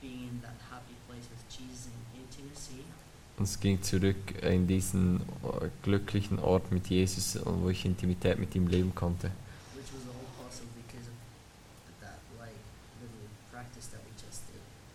[0.02, 2.84] being in that happy place with Jesus in intimacy.
[3.36, 8.54] Und es ging zurück in diesen äh, glücklichen Ort mit Jesus, wo ich Intimität mit
[8.54, 9.30] ihm leben konnte.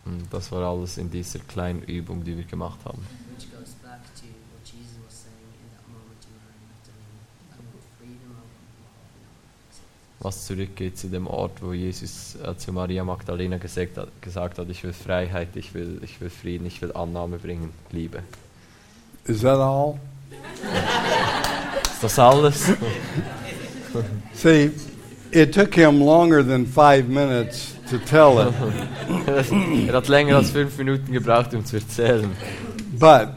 [0.05, 3.05] Und das war alles in dieser kleinen Übung, die wir gemacht haben.
[3.39, 7.23] which goes back to what Jesus was saying in that moment to Mary Magdalene.
[7.53, 10.08] I want freedom, I want love, and I want acceptance.
[10.21, 14.69] Was zurückgeht zu dem Ort, wo Jesus äh, zu Maria Magdalena gesagt hat, gesagt hat,
[14.69, 18.21] ich will Freiheit, ich will, ich will Frieden, ich will Annahme bringen, Liebe.
[19.25, 19.97] Is that all?
[21.83, 22.73] Ist das alles?
[24.33, 24.71] See,
[25.31, 28.53] it took him longer than five minutes to tell it,
[29.87, 32.29] er hat länger als fünf Minuten gebraucht, um zu erzählen.
[32.99, 33.29] but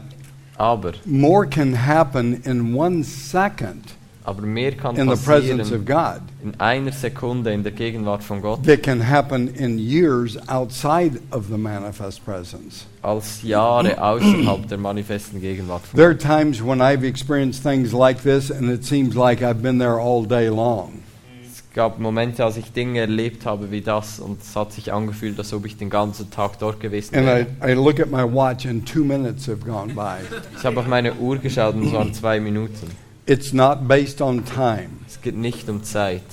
[0.57, 3.93] Aber, more can happen in one second
[4.23, 8.41] aber mehr kann in the presence of God in einer Sekunde in der Gegenwart von
[8.41, 12.85] Gott, that can happen in years outside of the manifest presence.
[13.01, 18.23] als Jahre außerhalb der manifesten Gegenwart von There are times when I've experienced things like
[18.23, 20.99] this and it seems like I've been there all day long.
[21.45, 25.37] Es gab Momente, als ich Dinge erlebt habe wie das und es hat sich angefühlt,
[25.39, 27.47] als ob ich den ganzen Tag dort gewesen And wäre.
[27.65, 30.19] I, I look at my watch and two minutes have gone by.
[30.55, 32.91] Ich habe auf meine Uhr geschaut und es waren zwei Minuten.
[33.25, 34.89] It's not based on time.
[35.07, 36.23] Es geht nicht um Zeit.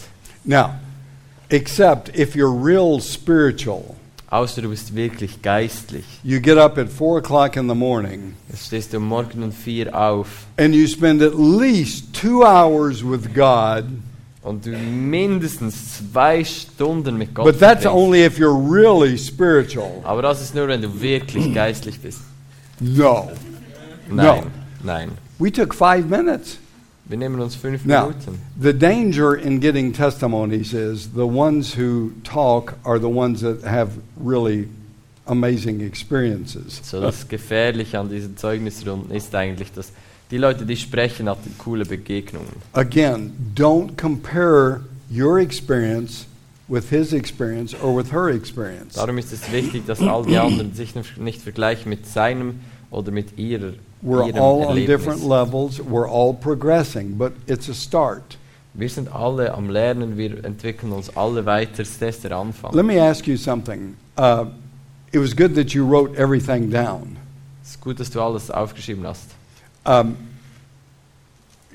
[0.45, 0.75] Now,
[1.49, 3.95] except if you're real spiritual,
[4.31, 6.05] Außer du bist wirklich geistlich.
[6.23, 9.51] you get up at four o'clock in the morning Jetzt stehst du um morgen um
[9.53, 13.85] vier auf and you spend at least two hours with God,
[14.43, 18.07] und du mindestens zwei Stunden mit Gott but that's verbringst.
[18.07, 20.01] only if you're really spiritual.
[20.05, 22.21] Aber das ist nur, wenn du wirklich geistlich bist.
[22.81, 23.31] No.
[24.09, 24.47] Nein,
[24.83, 25.11] nein.
[25.39, 26.59] We took five minutes.
[27.07, 28.41] Wir nehmen uns fünf Now, Minuten.
[28.61, 33.91] the danger in getting testimonies is the ones who talk are the ones that have
[34.17, 34.69] really
[35.27, 36.81] amazing experiences.
[36.85, 39.93] So das Gefährliche an diesen Zeugnisrunden ist eigentlich, dass
[40.31, 42.49] die Leute, die sprechen, hatten coole Begegnungen.
[42.75, 46.27] Again, don't compare your experience
[46.69, 48.95] with his experience or with her experience.
[48.95, 52.61] Darum ist es wichtig, dass all die anderen sich nicht vergleichen mit seinem
[52.93, 53.73] oder mit ihrer
[54.03, 58.37] We're all on different levels, we're all progressing, but it's a start.
[58.75, 62.73] Wir sind alle am Lernen, wir entwickeln uns alle weiter, das ist der Anfang.
[62.73, 63.97] Let me ask you something.
[64.17, 64.47] Uh,
[65.13, 67.19] it was good that you wrote everything down.
[67.63, 69.31] Es ist gut, dass du alles aufgeschrieben hast.
[69.85, 70.17] Um,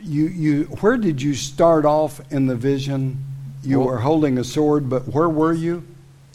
[0.02, 3.18] you, you, where did you start off in the vision?
[3.64, 5.84] You were holding a sword, but where were you?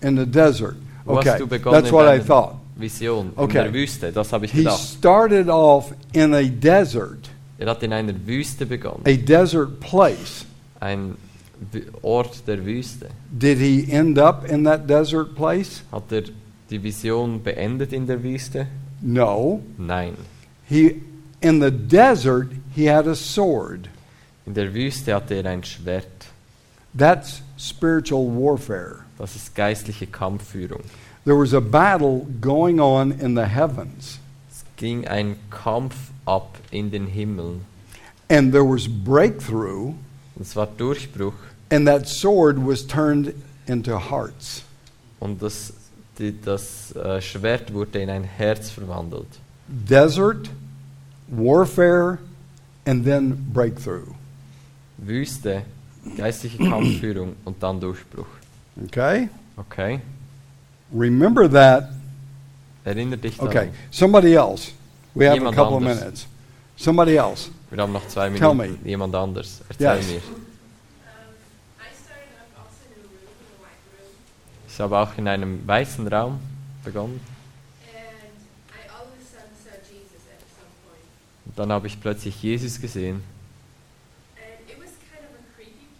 [0.03, 0.76] In the desert.
[1.07, 2.60] Okay, hast du begonnen that's what I thought.
[2.81, 3.59] Vision Okay.
[3.59, 4.12] in der Wüste?
[4.12, 4.81] Das habe ich He gedacht.
[4.81, 7.28] started off in a desert,
[7.59, 10.45] Er hat in einer Wüste begonnen, a desert place.
[10.81, 11.16] ein
[12.03, 13.09] Ort der Wüste.
[13.31, 15.83] Did he end up in that desert place?
[15.93, 16.22] Hat er
[16.70, 18.66] die Vision beendet in der Wüste?
[19.03, 19.61] No.
[19.76, 20.14] Nein.
[20.66, 21.03] He,
[21.43, 23.89] in the desert, he had a sword.
[24.47, 26.07] In der Wüste hatte er ein Schwert.
[26.97, 29.01] That's spiritual warfare.
[29.18, 30.81] Das ist geistliche Kampfführung.
[31.31, 34.18] There was a battle going on in the heavens,
[34.51, 37.61] Es ging ein Kampf ab in den Himmel.
[38.28, 39.95] and there was breakthrough,
[40.41, 41.37] es war Durchbruch.
[41.70, 43.33] and that sword was turned
[43.68, 44.64] into hearts.
[45.20, 45.72] Und das,
[46.18, 49.28] die, das äh, Schwert wurde in ein Herz verwandelt.
[49.68, 50.51] Desert,
[51.28, 52.18] warfare,
[52.85, 54.16] and then breakthrough.
[54.99, 55.62] Wüste,
[56.16, 58.26] geistliche Kampfführung und dann Durchbruch.
[58.85, 59.28] Okay?
[59.57, 60.01] Okay?
[60.93, 61.91] Remember that.
[62.84, 63.49] Erinnere dich daran.
[63.49, 63.70] Okay.
[63.91, 64.72] Somebody else.
[65.14, 66.01] We have a Jemand couple of anders.
[66.01, 66.26] minutes.
[66.76, 67.51] Somebody else.
[67.70, 68.78] Wir haben noch zwei Tell Minuten.
[68.82, 68.88] me.
[68.91, 69.61] Jemand anders.
[69.68, 70.07] Erzähl Yes.
[70.09, 70.16] mir.
[70.18, 70.20] A
[74.68, 76.41] Ich habe auch in einem weißen Raum
[76.82, 77.20] begonnen.
[77.20, 79.03] of a.
[81.47, 83.22] Und dann habe ich plötzlich Jesus gesehen.
[84.36, 84.41] Of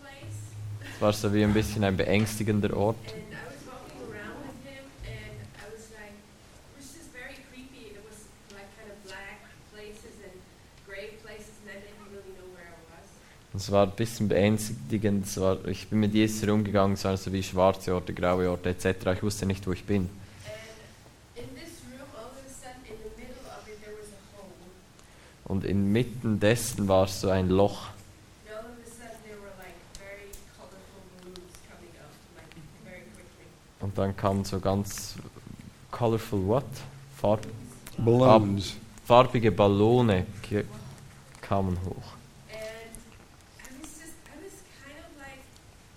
[0.03, 0.95] a.
[0.97, 2.97] Es war so wie ein bisschen ein beängstigender Ort.
[3.13, 7.37] And I was walking around with him, and I was like, it was just very
[7.53, 7.93] creepy.
[7.97, 9.41] It was like kind of black
[9.73, 10.33] places and
[10.89, 13.09] gray places, and I didn't really know where I was.
[13.09, 15.27] Und Es war ein bisschen beängstigend.
[15.27, 18.71] Es war, ich bin mit Jesus herumgegangen, es waren so wie schwarze Orte, graue Orte
[18.71, 19.07] etc.
[19.17, 20.09] Ich wusste nicht, wo ich bin.
[21.37, 24.09] And in this room, all of a sudden, in the middle of it, there was
[24.09, 24.53] a hole.
[25.45, 27.89] Und inmitten dessen war so ein Loch.
[33.81, 35.15] Und dann kamen so ganz
[35.91, 36.65] colorful what?
[37.17, 37.41] Farb,
[37.97, 38.75] Balloons.
[39.07, 40.27] farbige Ballone
[41.41, 41.97] kamen hoch.
[42.53, 42.61] And
[43.59, 45.43] I was just, I was kind of like,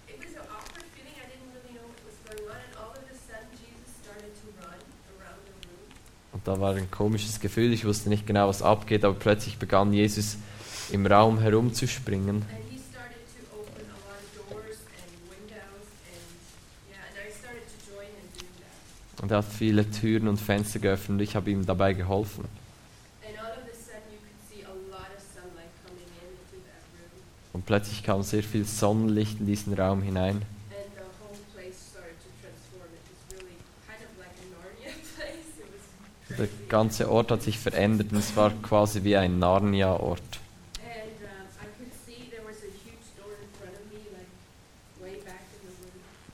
[0.07, 1.15] it was an awkward feeling.
[1.19, 2.55] I didn't really know what was going on.
[2.55, 4.79] And all of a sudden, Jesus started to run
[5.19, 5.91] around the room.
[6.31, 7.73] Und da war ein komisches Gefühl.
[7.73, 10.37] Ich wusste nicht genau, was abgeht, aber plötzlich begann Jesus
[10.91, 12.43] im Raum herumzuspringen.
[19.21, 22.43] Und er hat viele Türen und Fenster geöffnet und ich habe ihm dabei geholfen.
[27.53, 30.35] Und plötzlich kam sehr viel Sonnenlicht in diesen Raum hinein.
[30.35, 30.43] And
[30.95, 32.89] the whole place started to transform.
[32.91, 33.55] It was really
[33.87, 35.55] kind of like a Narnia place.
[35.61, 35.85] It was
[36.37, 40.21] Der ganze Ort hat sich verändert und es war quasi wie ein Narnia-Ort.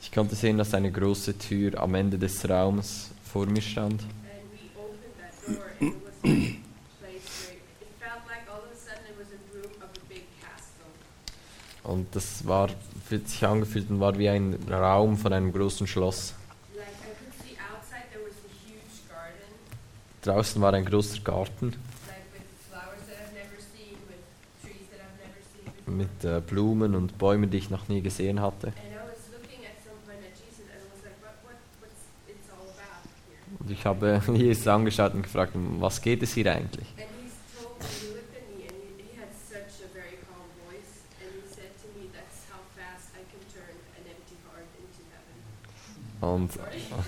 [0.02, 4.02] Ich konnte sehen, dass eine große Tür am Ende des Raums vor mir stand.
[11.90, 12.68] Und das war,
[13.08, 16.34] fühlt sich angefühlt und war wie ein Raum von einem großen Schloss.
[16.76, 19.50] Like I could see outside there was a huge garden,
[20.22, 21.74] Draußen war ein großer Garten
[25.86, 28.72] mit äh, Blumen und Bäumen, die ich noch nie gesehen hatte.
[33.58, 36.86] Und ich habe Jesus angeschaut und gefragt, was geht es hier eigentlich?
[36.96, 40.16] And he's told me, he looked at me and he, he had such a very
[40.24, 44.38] calm voice and he said to me, that's how fast I can turn an empty
[44.48, 45.36] heart into heaven.
[46.20, 46.50] Und.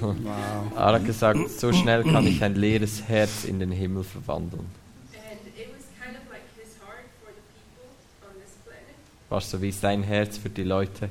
[0.01, 0.73] Wow.
[0.77, 4.65] er hat gesagt, so schnell kann ich ein leeres Herz in den Himmel verwandeln.
[5.13, 7.91] And it was kind of like his heart for the people
[8.27, 8.97] on this planet.
[9.29, 11.11] War so wie sein Herz für die Leute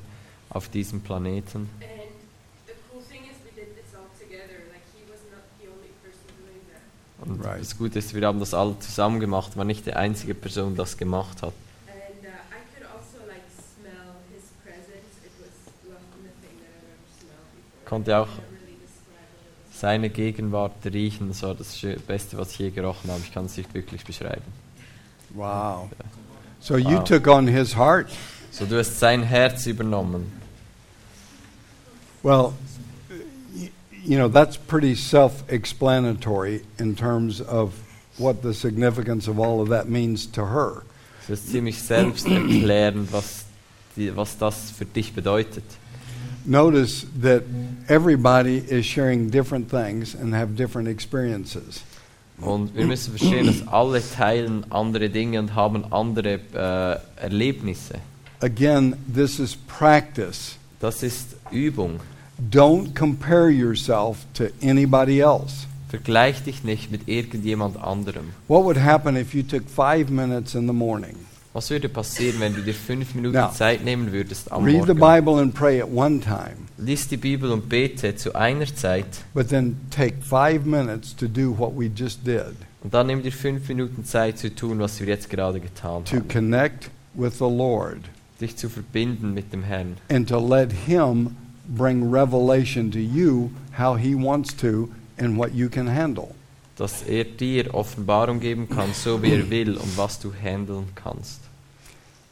[0.49, 1.69] auf diesem Planeten.
[1.79, 1.91] And
[2.67, 4.57] the cool thing is we did this all together.
[4.71, 7.27] Like he was not the only person doing that.
[7.29, 7.61] Und Right.
[7.61, 10.77] das Gute ist, wir haben das alle zusammen gemacht, war nicht die einzige Person, die
[10.77, 11.53] das gemacht hat.
[11.85, 13.45] And uh, I could also like
[13.77, 15.21] smell his presence.
[15.23, 15.53] It was
[15.85, 17.80] well, nothing that I've ever smelled before.
[17.91, 18.29] Konnte auch
[19.73, 21.77] seine Gegenwart riechen, das war das
[22.07, 23.19] Beste, was ich je gerochen habe.
[23.21, 24.45] Ich kann es nicht wirklich beschreiben.
[25.31, 25.89] Wow.
[26.61, 27.03] So you Wow.
[27.03, 28.07] took on his heart.
[28.49, 30.31] So, du hast sein Herz übernommen.
[32.23, 32.53] Well,
[34.05, 37.73] you know, that's pretty self explanatory in terms of
[38.17, 40.83] what the significance of all of that means to her.
[41.23, 43.43] Es ist ziemlich selbsterklärend, was,
[43.97, 45.65] die, was das für dich bedeutet.
[46.45, 47.43] Notice that
[47.87, 51.83] everybody is sharing different things and have different experiences.
[52.41, 57.99] Und wir müssen verstehen, dass alle teilen andere Dinge und haben andere äh, Erlebnisse.
[58.41, 60.57] Again, this is practice.
[60.79, 61.99] Das ist Übung.
[62.49, 65.67] Don't compare yourself to anybody else.
[65.89, 68.31] Vergleich dich nicht mit irgendjemand anderem.
[68.47, 71.15] What would happen if you took five minutes in the morning?
[71.53, 73.51] Was würde passieren, wenn du dir fünf Minuten Ja.
[73.51, 74.99] Zeit nehmen würdest am Read the Morgen?
[75.25, 79.49] Bible and pray at one time, Lies die Bibel und bete zu einer Zeit but
[79.49, 83.67] then take five minutes to do what we just did und dann nimm dir fünf
[83.67, 86.27] Minuten Zeit zu tun, was wir jetzt gerade getan to haben.
[86.29, 87.99] connect with the Lord
[88.39, 91.35] Dich zu verbinden mit dem Herrn and to let Him
[91.67, 96.29] bring revelation to you how He wants to and what you can handle.
[96.77, 101.40] dass er dir Offenbarung geben kann, so wie er will und was du handeln kannst.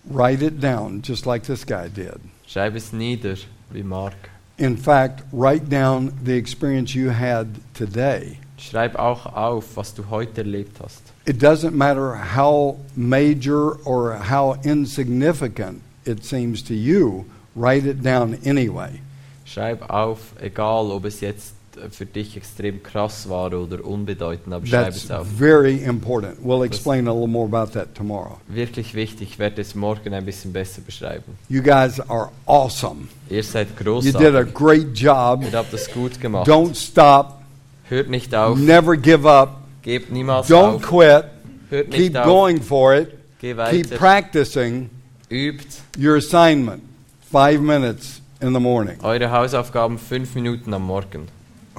[0.06, 2.20] Write it down, just like this guy did.
[2.48, 3.38] Schreib es nieder,
[3.72, 4.30] wie Mark.
[4.58, 8.40] In fact, write down the experience you had today.
[8.58, 11.02] Schreib auch auf, was du heute erlebt hast.
[11.26, 18.38] It doesn't matter how major or how insignificant it seems to you, write it down
[18.44, 19.02] anyway.
[19.46, 21.54] Schreib auf, egal ob es jetzt
[21.91, 25.27] für dich extrem krass war oder unbedeutend, aber schreib That's es auf.
[25.38, 26.38] very important.
[26.43, 28.38] We'll explain a little more about that tomorrow.
[28.47, 31.38] Wirklich wichtig, ich werde es morgen ein bisschen besser beschreiben.
[31.49, 33.07] You guys are awesome.
[33.30, 34.53] Ihr seid You did a großartig.
[34.53, 35.43] great job.
[35.43, 36.47] Ihr habt das gut gemacht.
[36.47, 37.41] Don't stop.
[37.89, 39.61] Hört nicht auf, Never give up.
[39.81, 41.26] gebt niemals Don't auf, quit.
[41.69, 43.10] hört Keep nicht auf, going for it.
[43.39, 44.89] geh Keep weiter, practicing
[45.31, 45.65] übt
[45.97, 46.84] your assignment.
[47.31, 48.97] Five minutes in the morning.
[49.03, 51.27] eure Hausaufgaben fünf Minuten am Morgen.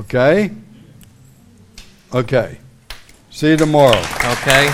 [0.01, 0.51] Okay?
[2.15, 2.59] Okay.
[3.29, 4.01] See you tomorrow.
[4.33, 4.73] Okay?